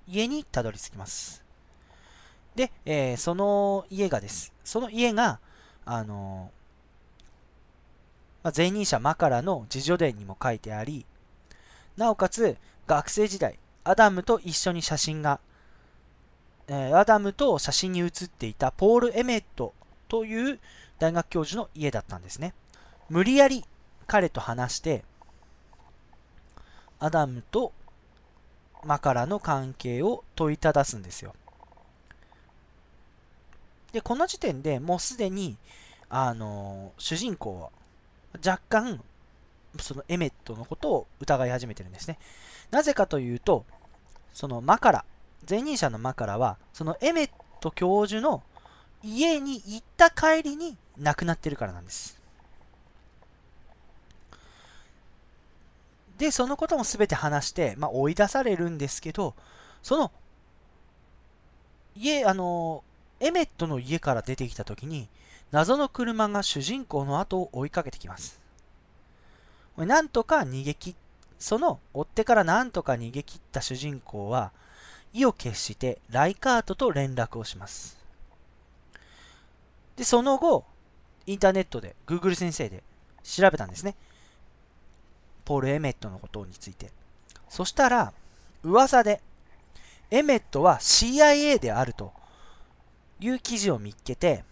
[0.09, 1.45] 家にたどり着きます。
[2.57, 4.53] で、えー、その家がです。
[4.65, 5.39] その家が、
[5.85, 6.60] あのー、
[8.43, 11.05] まあ、前任者マカラの自叙伝にも書いてあり、
[11.97, 15.41] なおかつ学生時代、アダムと一緒に写真が、
[16.69, 19.75] えー、アダムと写真に写っていたポール・エメット
[20.09, 20.59] という
[20.99, 22.55] 大学教授の家だったんですね。
[23.09, 23.65] 無理やり
[24.07, 25.05] 彼と話して、
[26.99, 27.73] アダムと
[28.85, 31.35] マカラの関係を問いただすんですよ。
[33.93, 35.57] で、この時点でもうすでに、
[36.09, 37.71] あの主人公は
[38.35, 39.03] 若干、
[39.79, 42.19] そのエメットのことを疑い始めてるんですね。
[42.71, 43.65] なぜかというと、
[44.33, 45.05] そのマカラ、
[45.49, 48.43] 前任者のマカラは、そのエメット教授の
[49.03, 52.21] 家に行った帰りに亡くなってるからなんです。
[56.19, 59.35] で、そのことも全て話して、まあ、追い出されるんですけど、
[59.83, 60.13] その、
[61.97, 62.85] 家、あの、
[63.21, 65.09] エメットの家から出てきた時に、
[65.51, 68.41] 謎の車が主人公の後を追いかけてきます。
[69.77, 70.95] なんとか逃げ切
[71.39, 74.53] その追ってからなんとか逃げ切った主人公は、
[75.13, 77.99] 意を決してライカートと連絡をします。
[79.97, 80.65] で、その後、
[81.27, 82.83] インターネットで Google 先生で
[83.23, 83.97] 調べたんですね。
[85.45, 86.91] ポール・エメットのことについて。
[87.49, 88.13] そしたら、
[88.63, 89.21] 噂で、
[90.11, 92.13] エメットは CIA であると
[93.21, 94.45] いう記事を見っけて、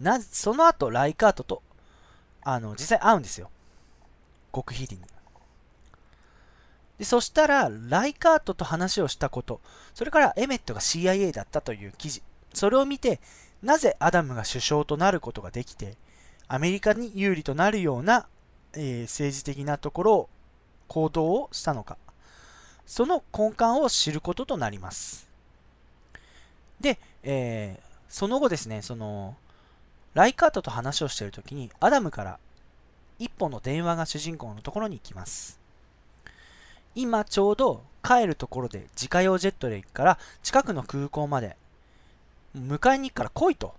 [0.00, 1.62] なその後、ライカートと、
[2.42, 3.50] あの、実際会うんですよ。
[4.54, 5.02] 極秘裏に。
[6.98, 9.60] でそしたら、ライカートと話をしたこと、
[9.94, 13.20] それからエメットが CIA だったという記事、それを見て、
[13.62, 15.96] なぜアダムが首相となることができて、
[16.46, 18.26] アメリカに有利となるような、
[18.74, 20.28] えー、政治的なところを、
[20.88, 21.96] 行動をしたのか。
[22.84, 25.29] その根幹を知ることとなります。
[26.80, 29.36] で、えー、その後ですね、その、
[30.14, 32.38] ライカートと話をしているときに、アダムから
[33.18, 35.60] 一本の電話が主人公のところに行きます。
[36.94, 41.56] 今ちょうど帰るところで自家用ジェットで行くから近くの空港まで
[42.56, 43.74] 迎えに行くから来いと。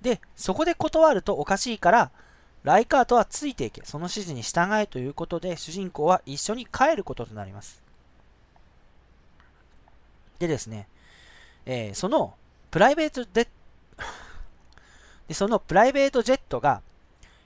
[0.00, 2.10] で、そこで断るとおかしいから、
[2.62, 7.82] ライカートはついていけ、その指示に従えということで、主人公は一緒に帰ることとなります。
[10.38, 10.86] でですね、
[11.72, 12.34] えー、その
[12.72, 13.48] プライベートで
[15.28, 16.82] で、そのプライベートジェットが、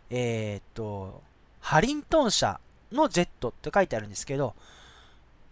[0.08, 1.22] えー、っと、
[1.60, 2.58] ハリントン社
[2.90, 4.54] のジェットって書いてあるんですけど、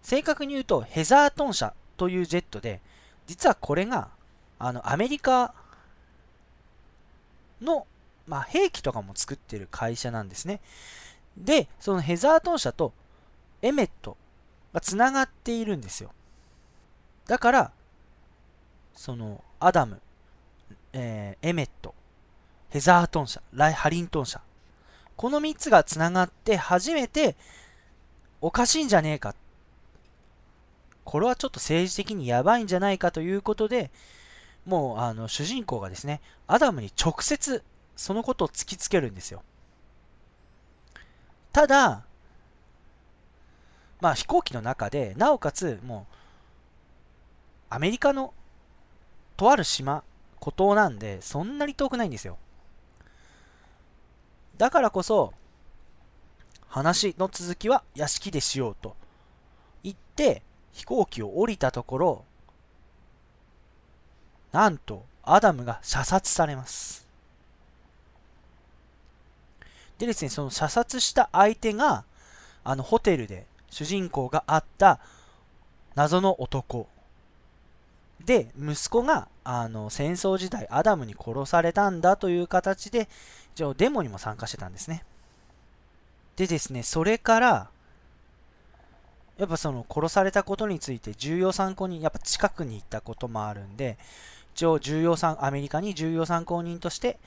[0.01, 2.81] 正確に言うとヘザートン社というジェットで、
[3.27, 4.09] 実はこれが、
[4.59, 5.55] あの、アメリカ
[7.61, 7.87] の、
[8.27, 10.63] まあ、兵器とかも作ってる会社なんですね。
[11.37, 12.95] で、そのヘザートン社と
[13.61, 14.17] エメット
[14.73, 16.11] がつながっているんですよ。
[17.27, 17.73] だから、
[18.95, 20.01] その、アダム、
[20.93, 21.95] えー、エメット、
[22.71, 24.41] ヘザートン社、ライ・ハリントン社。
[25.17, 27.37] この3つがつながって初めて
[28.41, 29.35] おかしいんじゃねえか
[31.05, 33.91] これはちょっと政治的にやばいんじゃないかということで、
[34.65, 37.63] もうあの主人公がですね、アダムに直接
[37.97, 39.43] そのことを突きつけるんですよ。
[41.53, 42.05] ただ、
[44.01, 46.15] まあ飛行機の中で、なおかつもう、
[47.69, 48.33] アメリカの
[49.43, 50.05] とある島、
[50.39, 52.39] 孤島なんで、そんなに遠くないんですよ。
[54.57, 55.33] だからこそ、
[56.69, 58.95] 話の続きは屋敷でしようと
[59.83, 62.25] 言って飛行機を降りたところ、
[64.53, 67.09] なんとアダムが射殺されます。
[69.99, 72.05] でですね、その射殺した相手が、
[72.63, 75.01] あのホテルで主人公が会った
[75.97, 76.87] 謎の男。
[78.25, 83.09] で、息子があの戦争時代アダムに殺されたんだという形で、
[83.55, 85.05] 一応デモにも参加してたんですね。
[86.37, 87.71] でですね、それから、
[89.39, 93.99] やっぱその殺されたことについて重要参考人、やっぱ近くに行ったこともあるんで、
[94.55, 97.19] 一応重要参、アメリカに重要参考人として、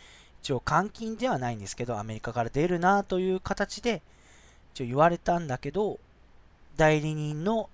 [0.41, 4.01] 一応監禁ではないんですけど、アメリカから出るなという形で、
[4.73, 5.99] 一応言われたんだけど、
[6.77, 7.69] 代理人の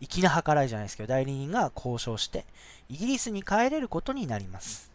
[0.00, 2.44] 粋な計らいじゃないですけど、代理人が交渉して、
[2.88, 4.90] イギリスに帰れることになります。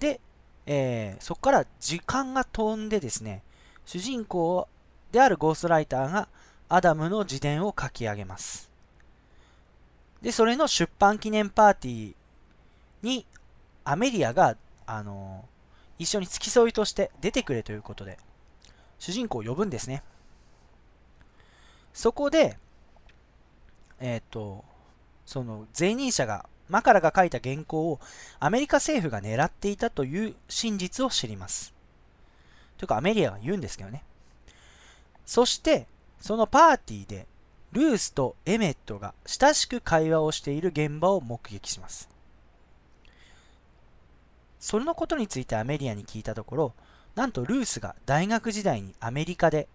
[0.00, 0.20] で、
[0.66, 3.42] えー、そこから時間が飛んでですね、
[3.84, 4.68] 主人公
[5.12, 6.28] であるゴーストライターが
[6.68, 8.70] アダムの自伝を書き上げます。
[10.22, 12.14] で、それの出版記念パーティー
[13.02, 13.24] に
[13.84, 18.18] アメリアが、あのー、一緒に付き添いとして出てくれということで、
[18.98, 20.02] 主人公を呼ぶんですね。
[21.94, 22.58] そこで、
[24.00, 24.64] えっ、ー、と、
[25.26, 28.00] その前任者が、マカラが書いた原稿を
[28.40, 31.72] アメリカ政府が狙っていたという真実を知ります。
[32.76, 34.04] というかアメリアが言うんですけどね。
[35.24, 35.86] そして、
[36.20, 37.26] そのパーティーで、
[37.72, 42.08] ルースとエメットが親しく会話をしている現場を目撃します。
[44.60, 46.72] そのことについてアメリアに聞いたところ、
[47.14, 49.68] なんとルースが大学時代にアメリカで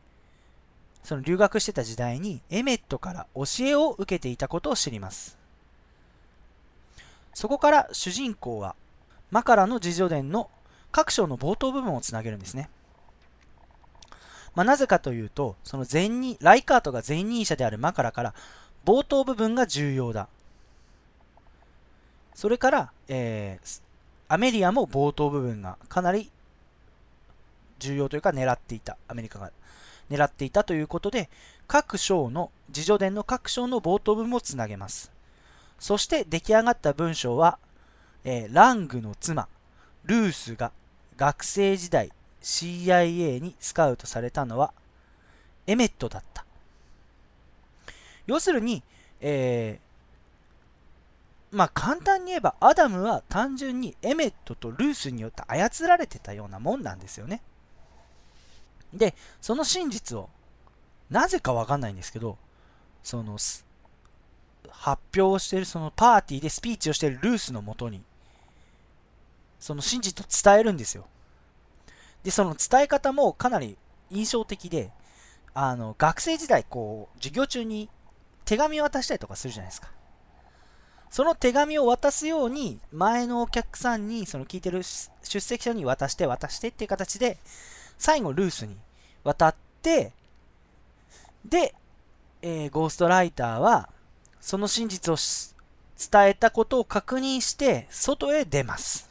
[1.04, 5.38] その留学してた時代にエメットから教えを受けていたことを知ります。
[7.34, 8.76] そこから主人公は
[9.32, 10.50] マカラの自叙伝の
[10.92, 12.70] 各章の冒頭部分をつなげるんですね。
[14.56, 18.36] まあ、なぜかというと、その前任、ライカートが前任者であるマカラから
[18.86, 20.28] 冒頭部分が重要だ。
[22.36, 23.82] それから、えー、
[24.28, 26.32] アメリアも冒頭部分がかなり
[27.80, 28.98] 重要というか狙っていた。
[29.08, 29.52] アメリカが
[30.10, 31.30] 狙っていたということで、
[31.68, 35.12] 各章の、自叙伝の各章の冒頭文もつなげます。
[35.80, 37.60] そして出来上がった文章は、
[38.24, 39.48] えー、ラングの妻、
[40.06, 40.72] ルースが
[41.18, 44.74] 学生時代 CIA にスカウトされたのは
[45.68, 46.46] エメットだった。
[48.28, 48.84] 要するに、
[49.20, 57.42] えー、まあ簡単に言えばアダムは単純にエメットとルースによって操られてたようなもんなんですよね。
[58.94, 60.30] で、その真実を、
[61.10, 62.38] なぜかわかんないんですけど、
[63.04, 63.38] その、
[64.70, 68.02] 発表をしてる、そのパーティーでスピーチをしてるルースのもとに、
[69.60, 71.06] その真実を伝えるんですよ。
[72.24, 73.78] で、その伝え方もかなり
[74.12, 74.92] 印象的で、
[75.54, 77.90] あの、学生時代、こう、授業中に
[78.46, 79.90] 手紙を渡したりとかするじゃないですか。
[81.10, 87.38] その手紙を渡すように、前のお客さんに、その聞いてる出席者に渡して渡してっていう形で、
[87.98, 88.78] 最後ルースに
[89.24, 90.12] 渡って、
[91.46, 91.76] で、
[92.42, 93.90] えー、ゴーストライターは、
[94.42, 95.18] その真実を
[95.98, 99.10] 伝えたことを確認して、外へ出ます。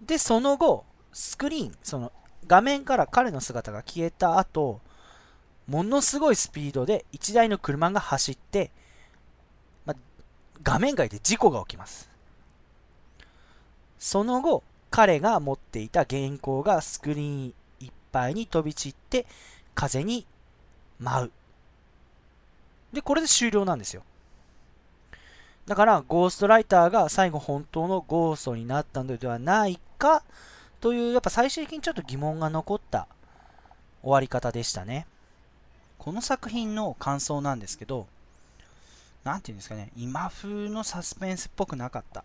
[0.00, 2.12] で、その後、スクリーン、その
[2.46, 4.80] 画面から彼の姿が消えた後、
[5.66, 8.70] ものすごいスピードで1台の車が走って、
[9.86, 9.94] ま、
[10.62, 12.10] 画面外で事故が起きます。
[13.98, 19.26] その後、彼が持っていた原稿がスクリーンいっぱいに飛び散って
[19.74, 20.26] 風に
[20.98, 21.30] 舞う。
[22.92, 24.02] で、これで終了なんですよ。
[25.66, 30.24] だから、ゴーストライターが最後本当のゴーストになったのではないか
[30.80, 33.06] という、やっぱ最終的にちょっと疑問が残った
[34.02, 35.06] 終わり方でしたね。
[35.98, 38.08] この作品の感想なんですけど、
[39.22, 42.24] なんていうんですかね、今風のサスペンスっぽくなかった。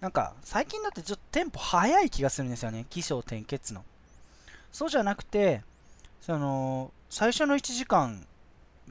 [0.00, 2.86] なんか、最近だってちょっとテンポ速い気がするんですよね。
[2.88, 3.84] 起承転結の。
[4.70, 5.62] そうじゃなくて、
[6.20, 8.26] その、最初の1時間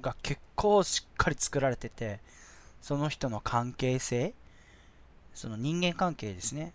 [0.02, 2.20] が結構しっかり作られてて、
[2.82, 4.34] その人の関係性、
[5.34, 6.74] その人間関係ですね、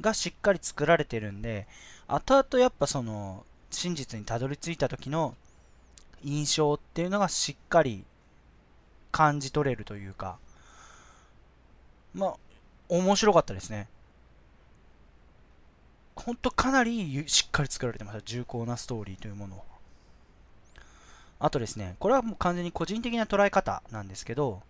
[0.00, 1.68] がしっかり作られてるんで、
[2.08, 5.36] 後々やっぱその、真実にたどり着いた時の
[6.24, 8.04] 印象っていうのがしっかり
[9.12, 10.38] 感じ取れるというか、
[12.14, 12.34] まあ、
[12.90, 13.88] 面白かったですね。
[16.16, 18.22] 本当かなりしっかり作られてました。
[18.22, 19.64] 重厚なストーリーというものを。
[21.38, 24.60] あとですね、これはもう完全に個人的な捉え方なんですけど、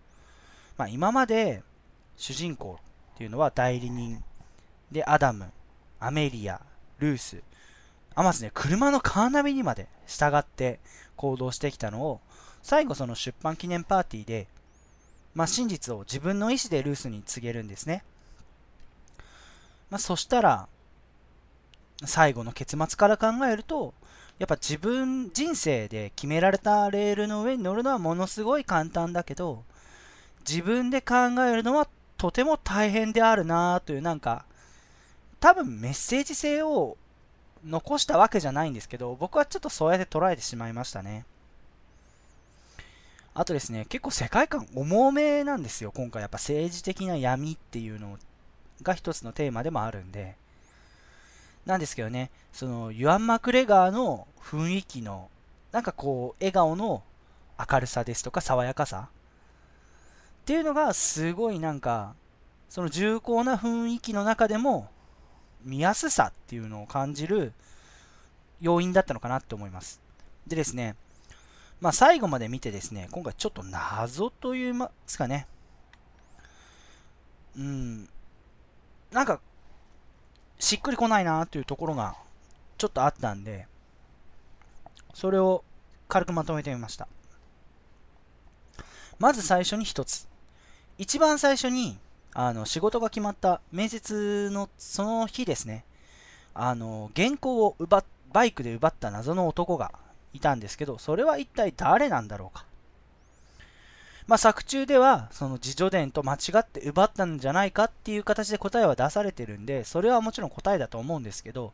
[0.77, 1.63] まあ、今まで
[2.15, 2.79] 主人公
[3.15, 4.23] っていうのは代理人
[4.91, 5.51] でアダム、
[5.99, 6.61] アメリア、
[6.99, 7.43] ルース、
[8.15, 10.79] あますね、車のカーナビにまで従って
[11.17, 12.21] 行動してきたのを、
[12.63, 14.47] 最後その出版記念パーティーで、
[15.33, 18.03] まあ、真実を自分の意思でルースに告げるんですね。
[19.89, 20.67] まあ、そしたら、
[22.05, 23.93] 最後の結末から考えると、
[24.39, 29.63] やっぱ自分、人生で決められたレールの上に乗るのはものすごい簡単だけど、
[30.47, 31.15] 自分で考
[31.47, 34.45] えるのはとても大変であるなというなんか、
[35.39, 36.97] 多分メッセージ性を
[37.65, 41.25] 残したわけじゃないんですけど、僕はちょっとそうやって捉えてしまいましたね。
[43.33, 45.91] あとですね、結構世界観重めなんですよ。
[45.95, 48.17] 今回やっぱ政治的な闇っていうの
[48.81, 50.35] が一つのテーマでもあるんで。
[51.65, 55.29] なんですけどね、そのユアン・マクレガーの雰囲気の、
[55.71, 57.03] なんかこう、笑顔の
[57.57, 59.09] 明るさですとか爽やかさ
[60.41, 62.15] っていうのがすごいなんか、
[62.67, 64.89] その重厚な雰囲気の中でも
[65.63, 67.53] 見やすさっていうのを感じる
[68.59, 70.01] 要因だったのかなって思います。
[70.47, 70.95] でですね、
[71.81, 75.47] まあ最後まで見てですね、今回ちょっと謎と言いますかね、
[77.57, 78.09] うん、
[79.11, 79.41] なんか
[80.59, 82.15] しっくりこないなというところが
[82.77, 83.67] ちょっとあったんで、
[85.13, 85.63] それを
[86.07, 87.07] 軽くまとめてみました。
[89.17, 90.27] まず最初に一つ。
[90.97, 91.97] 一番最初に、
[92.33, 95.83] あの、仕事が決まった面接のその日ですね。
[96.53, 99.91] あの、原稿を奪っ、バイクで奪った謎の男が
[100.33, 102.65] いたんですけど、それは一体誰なんだろうか？
[104.27, 111.73] まあ、作中では、その自助伝と間違って奪ったんじゃないかっていう形で答えは出されてるんで、それはもちろん答えだと思うんですけど、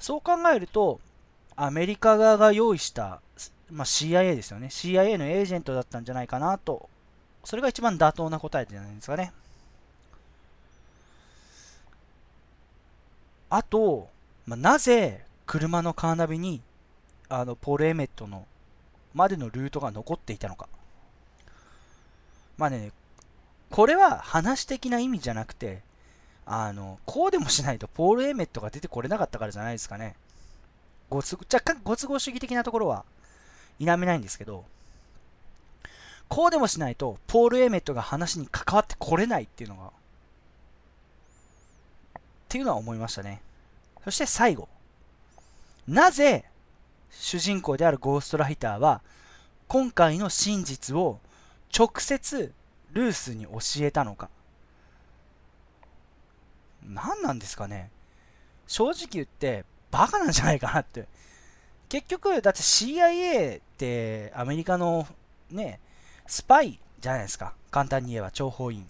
[0.00, 1.00] そう考えると、
[1.54, 3.20] アメリカ側が用意した、
[3.70, 4.66] まあ、CIA ですよね。
[4.66, 6.88] CIA のエージェントだったんじゃないかなと、
[7.44, 9.32] それが一番妥当な答えじゃないですかね。
[13.50, 14.08] あと、
[14.46, 16.60] まあ、なぜ車のカーナビに
[17.34, 18.46] あのポール・エメットの
[19.12, 20.68] までのルートが残っていたのか。
[22.56, 22.92] まあね、
[23.70, 25.82] これは話的な意味じゃなくて、
[26.46, 30.14] あの、こうでもしないとポール・エメットが出てこれなかったからじゃないですかね。
[31.10, 33.04] ごつ若干ご都合主義的なところは
[33.78, 34.64] 否めないんですけど、
[36.28, 39.90] こうでもしないと、ポール・エメットが話に関わってこれないっていうのが、っ
[42.48, 43.42] ていうのは思いましたね。
[44.04, 44.68] そして最後。
[45.86, 46.44] なぜ、
[47.10, 49.02] 主人公であるゴーストライターは、
[49.68, 51.20] 今回の真実を
[51.76, 52.52] 直接
[52.92, 54.28] ルースに教えたのか。
[56.86, 57.90] 何なんですかね。
[58.66, 61.06] 正直言ってバカなんじゃないかなって。
[61.88, 65.06] 結局、だって CIA ってアメリカの
[65.50, 65.80] ね、
[66.26, 67.54] スパイじゃないですか。
[67.70, 68.88] 簡単に言えば諜報員。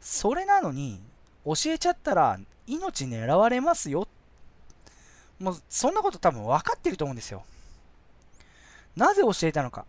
[0.00, 1.00] それなのに、
[1.44, 4.08] 教えちゃったら命狙われますよ。
[5.38, 7.44] もうそんなこと多分分かってると思うんですよ。
[8.96, 9.86] なぜ教えたのか。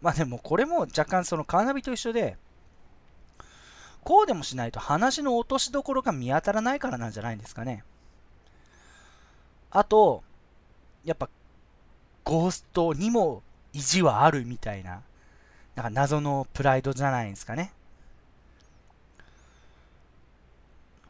[0.00, 2.36] まあでもこれも若干そのカーナビと一緒で、
[4.02, 7.84] こうでもしないと話の落としどころが見当たらないからなんじゃないんですかね。
[9.70, 10.24] あと、
[11.04, 11.28] やっぱ、
[12.24, 13.42] ゴーストにも
[13.72, 15.02] 意地はあるみたいな、
[15.76, 17.72] なんか謎のプライドじゃないんですかね。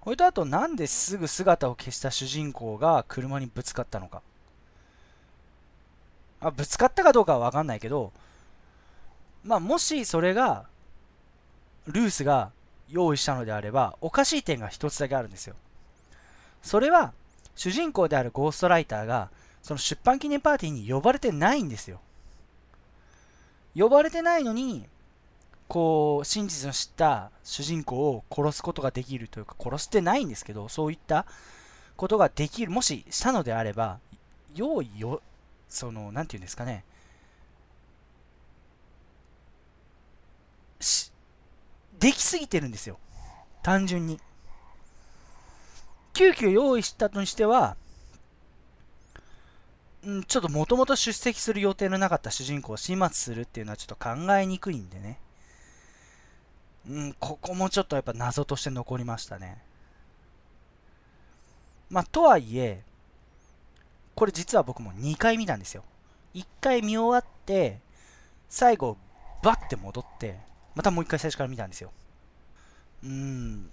[0.01, 4.23] これとあと、なんですぐ姿を消した主人公が車にぶつかったのか。
[6.41, 8.13] あぶつかったかどうかはわかんないけど、
[9.45, 10.67] まあ、もしそれが、
[11.87, 12.51] ルースが
[12.89, 15.55] 用意したのであれば、おかしい点が一つだけあるんですよ。
[16.63, 17.13] それは、
[17.55, 19.31] 主人公であるゴーストライターが、
[19.63, 22.01] その出版記念パーティーに呼ばれてないんですよ。
[23.77, 24.87] 呼ばれてないのに、
[25.71, 31.27] こう、真実の知った主人公を殺すことができるというか、殺してないんですけど、そういった
[31.97, 34.01] ことができる、もししたのであれば、
[34.57, 35.23] 用意よ、
[35.69, 36.85] その、なんていうんですかね、
[42.01, 42.99] できすぎてるんですよ。
[43.63, 44.19] 単純に。
[46.15, 47.77] 急遽用意したとしては、
[50.05, 55.21] んちょっともともと出席する予定のなかった主人公を始末するっていうのはちょっと考えにくいんでね。
[56.89, 59.59] うん、ここもちょっとやっぱ謎として残りましたね。
[61.91, 62.83] まあ、とはいえ、
[64.15, 65.83] これ実は僕も2回見たんですよ。
[66.35, 67.81] 1回見終わって、
[68.49, 68.97] 最後、
[69.43, 70.39] バッて戻って、
[70.75, 71.91] またもう一回最初から見たんですよ。
[73.03, 73.71] うん、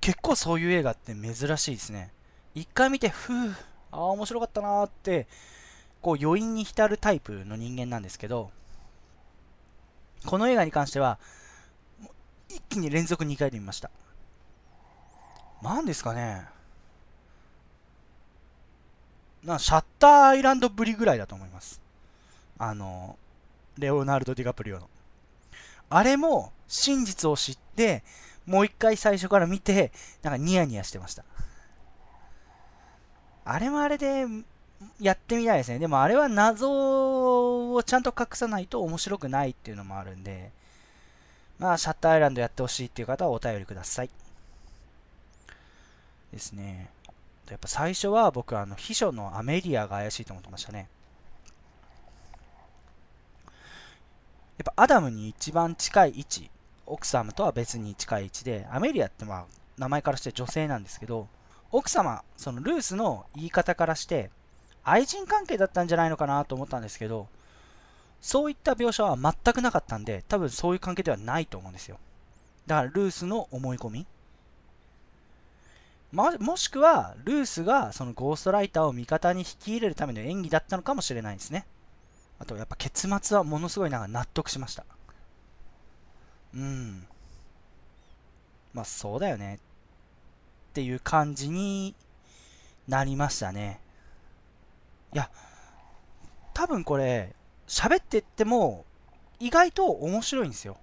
[0.00, 2.10] 結構そういう映画って珍しいですね。
[2.54, 3.50] 一回見て、ふう、
[3.90, 5.26] ああ、面白かったなーって、
[6.02, 8.50] こう余韻に浸るタイプの人間なんですけど、
[10.26, 11.18] この映画に関しては、
[12.54, 13.90] 一気に連続2回で見ました。
[15.62, 16.46] 何ですかね。
[19.42, 21.80] なシャッターアイランドぶりぐらいだと思います。
[22.58, 23.16] あの、
[23.78, 24.88] レオナルド・ディカプリオの。
[25.90, 28.02] あれも真実を知って、
[28.46, 29.92] もう一回最初から見て、
[30.22, 31.24] なんかニヤニヤしてました。
[33.44, 34.26] あれもあれで
[35.00, 35.78] やってみたいですね。
[35.78, 40.50] でもあれは謎をちゃんと隠さないと面白くないっていうのもあるんで、
[41.58, 44.10] まあ、シャッターアイランドやってほしいっていう方はお便りください。
[46.32, 46.90] ですね。
[47.48, 50.88] やっぱ最初は僕、あの、秘書のアメリアが怪しいと思ってましたね。
[54.56, 56.50] やっぱアダムに一番近い位置、
[56.86, 59.44] 奥様とは別に近い位置で、アメリアってまあ、
[59.78, 61.28] 名前からして女性なんですけど、
[61.70, 64.30] 奥様、そのルースの言い方からして、
[64.84, 67.26] 愛人関係だったんじゃないのかなと思ったんですけど、
[68.24, 71.98] そういった描写は全くなかったんで、多分そういう関係ではないと思うんですよ。
[72.66, 74.06] だからルースの思い込み。
[76.10, 81.66] ま、もしくは、ルースがそのゴーストライターを味方に引き入れるための演技だったのかもしれないですね。
[82.38, 84.86] あと、やっぱ結末はものすごいなんか納得しました。
[86.54, 87.06] うん。
[88.72, 89.56] まあ、そうだよね。
[90.70, 91.94] っていう感じに
[92.88, 93.80] なりましたね。
[95.12, 95.28] いや、
[96.54, 97.34] 多分これ、
[97.66, 98.84] 喋ってっても、
[99.40, 100.76] 意外と面白いんですよ。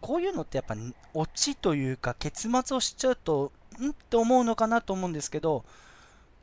[0.00, 0.74] こういうのってやっぱ
[1.14, 3.90] オチというか結末を知っちゃうとん？
[3.90, 5.64] って思うのかなと思うんですけど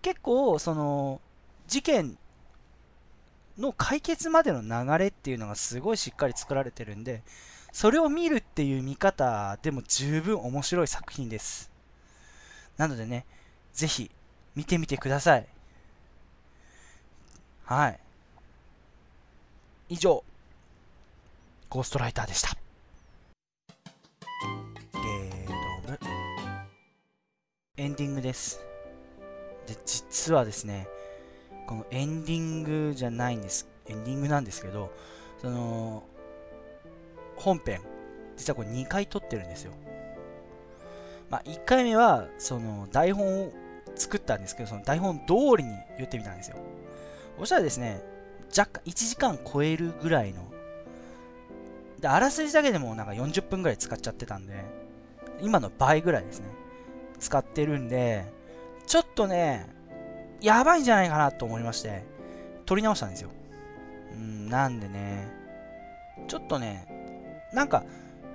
[0.02, 1.20] 結構その
[1.68, 2.18] 事件
[3.58, 7.22] の解決までの流れっていうのがすごいしっかり作られてるんで
[7.74, 11.70] それを見るっていう見方でも十分面白い作品です。
[12.78, 13.26] なのでね
[13.74, 14.10] ぜひ
[14.56, 15.46] 見てみてください。
[17.66, 18.00] はい。
[19.90, 20.24] 以上
[21.68, 22.56] ゴーストライターでした
[24.94, 26.00] ゲーム
[27.76, 28.60] エンディングです。
[29.66, 30.88] で、実はですね、
[31.66, 33.68] このエンディングじゃないんです。
[33.88, 34.92] エンディングなんですけど、
[35.42, 36.04] その、
[37.36, 37.82] 本編、
[38.38, 39.72] 実はこれ2回撮ってるんですよ。
[41.32, 43.54] まあ、1回目は、その、台本を
[43.96, 46.58] 作ったんですけど、その台本通りに言ってみたんですよ。
[47.40, 48.02] そしたらですね、
[48.56, 50.50] 若干1時間超えるぐらいの、
[52.00, 54.66] で、あらすじだけでもなんか40分ぐらい使っちゃってたんで、
[55.42, 56.48] 今の倍ぐらいですね。
[57.20, 58.26] 使ってるんで、
[58.88, 59.68] ちょっとね、
[60.42, 62.04] やばいんじゃないかなと思いまして、
[62.66, 63.30] 撮り直したんですよ。
[64.14, 65.28] うん、なんでね、
[66.28, 66.88] ちょっとね、
[67.54, 67.84] なんか、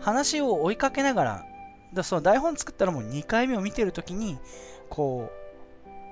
[0.01, 1.47] 話を追いかけながら、
[1.95, 4.39] だその台本作ったらもう2回目を見てるときに、
[4.91, 5.31] こ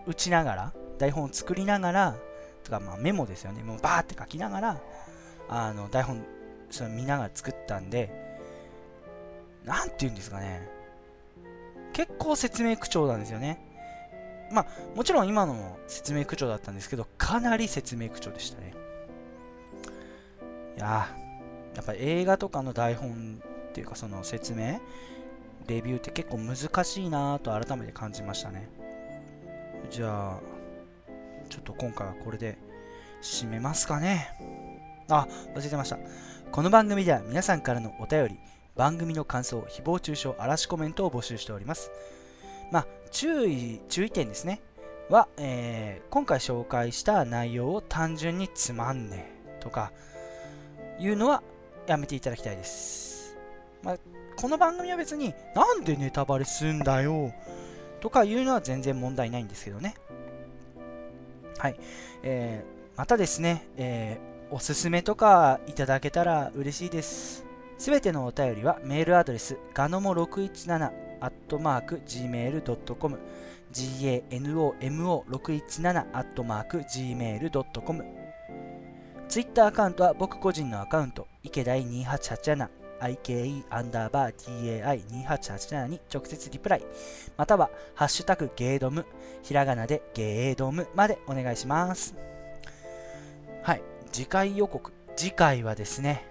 [0.07, 2.17] う、打ちながら、台本を作りながら、
[2.65, 4.81] とかまあメモですよね、もうバーって書きながら、
[5.49, 6.25] あの台本
[6.71, 8.11] それ見ながら作ったんで、
[9.65, 10.69] なんて言うんですかね、
[11.93, 13.69] 結構説明口調なんですよね。
[14.53, 18.75] まあ、もちろん今のも説明口調だったんですけど、かなり説明口調でしたね。
[20.77, 21.09] いや
[21.75, 24.81] やっぱ映画とかの台本っていうかその説明、
[25.67, 28.69] レビューって結構難しいなと改めて感じましたね。
[29.91, 30.41] じゃあ、
[31.53, 32.57] ちょっと今回はこれで
[33.21, 34.35] 締めますかね。
[35.11, 35.99] あ、忘れてました。
[36.51, 38.39] この番組では皆さんからのお便り、
[38.75, 41.91] 番組の感想、誹謗中傷、嵐コメントを募集しております。
[42.71, 44.63] まあ、注意、注意点ですね。
[45.11, 49.93] は、えー、今回紹介した内容を単純につまんねえとか
[50.99, 51.43] いうのは
[51.87, 53.37] やめていただきたいです。
[53.83, 53.97] まあ、
[54.37, 57.31] この番組は別になんでネタバレすんだよ
[58.01, 59.97] とかいうのは全然問題ないんですけどね。
[61.63, 61.77] はい。
[62.25, 67.45] えー、またですね、えー、おすすめとかいただけたら嬉しいです。
[67.79, 70.91] すべてのお便りはメールアドレスガノモ617
[71.21, 73.17] アットマーク gmail.com
[73.73, 78.05] ganomo617 アットマーク gmail.com
[79.29, 86.85] ツイッターアカウントは僕個人のアカウント池田2887 IKE アンダーバー DAI2887 に直接リプライ。
[87.37, 89.05] またはハッシュタグゲードム
[89.43, 92.15] ひらがなでゲードムまでお願いします。
[93.63, 93.83] はい。
[94.13, 94.93] 次回予告。
[95.17, 96.27] 次回はですね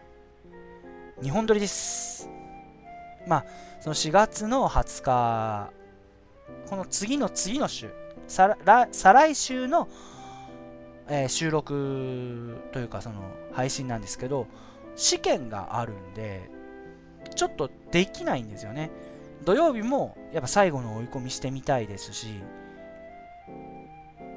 [1.21, 2.29] 2本撮りです。
[3.27, 3.45] まあ、
[3.79, 5.71] その4月の20日、
[6.67, 7.91] この次の次の週、
[8.27, 9.87] 再来週の、
[11.07, 14.47] えー、収録というか、その配信なんですけど、
[14.95, 16.49] 試験があるんで、
[17.35, 18.89] ちょっとできないんですよね。
[19.43, 22.27] 土曜日もやっぱ最後の追い込みしてみたいですし、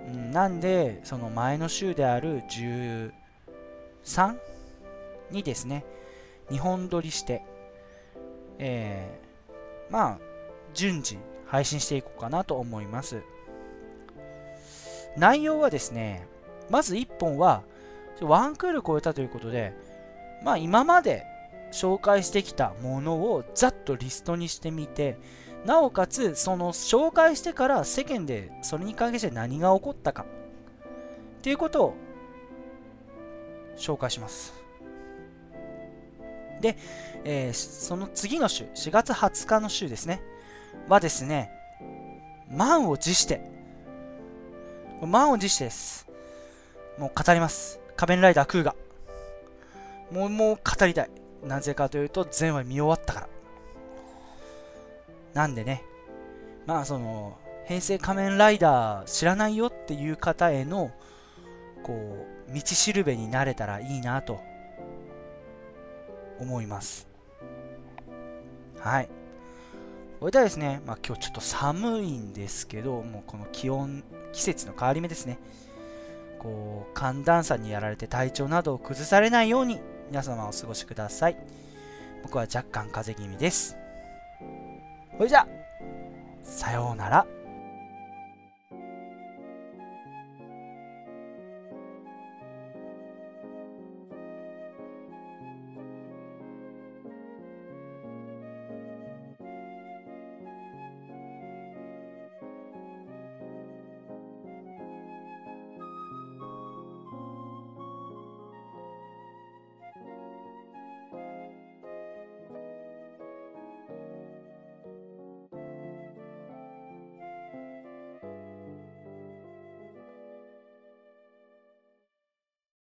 [0.09, 3.12] うん、なんでその前の週である13
[5.30, 5.84] にですね
[6.51, 7.45] 2本撮りして、
[8.59, 10.18] えー、まあ
[10.72, 13.22] 順次配信していこうかなと思います
[15.16, 16.26] 内容はですね
[16.70, 17.62] まず1本は
[18.20, 19.74] ワンクール超えたということで
[20.42, 21.26] まあ今まで
[21.75, 25.18] 紹介してきたものをざっとリストにしてみて
[25.66, 31.95] なおかつその紹介してから世間でそれに関係して何が起こったかっていうことを
[33.77, 34.55] 紹介します。
[36.61, 36.77] で、
[37.25, 40.22] えー、その次の週4月20日の週ですね。
[40.89, 41.51] はですね
[42.49, 43.41] 満を持して
[45.03, 46.07] 満を持してです。
[46.99, 47.81] もう語ります。
[47.97, 48.77] 仮面ライダークーガ。
[50.12, 51.24] もうもう語りたい。
[51.45, 53.28] なぜかというと、全話見終わったから。
[55.34, 55.82] なんでね、
[56.66, 57.36] まあその、
[57.66, 60.90] 平成仮面ライダー知らないよっていう方への、
[61.82, 64.40] こう、道しるべになれたらいいなと、
[66.38, 67.07] 思います。
[68.80, 69.09] はい。
[70.20, 75.38] これではですね、まあ今日ちょっと寒いんですけど、もうこの気温、季節の変わり目ですね。
[76.38, 81.36] こう、寒暖差にやられて体調などを崩されないように、皆様お過ごしください。
[82.22, 83.76] 僕は若干風邪気味です。
[85.16, 85.46] それじゃ、
[86.42, 87.26] さようなら。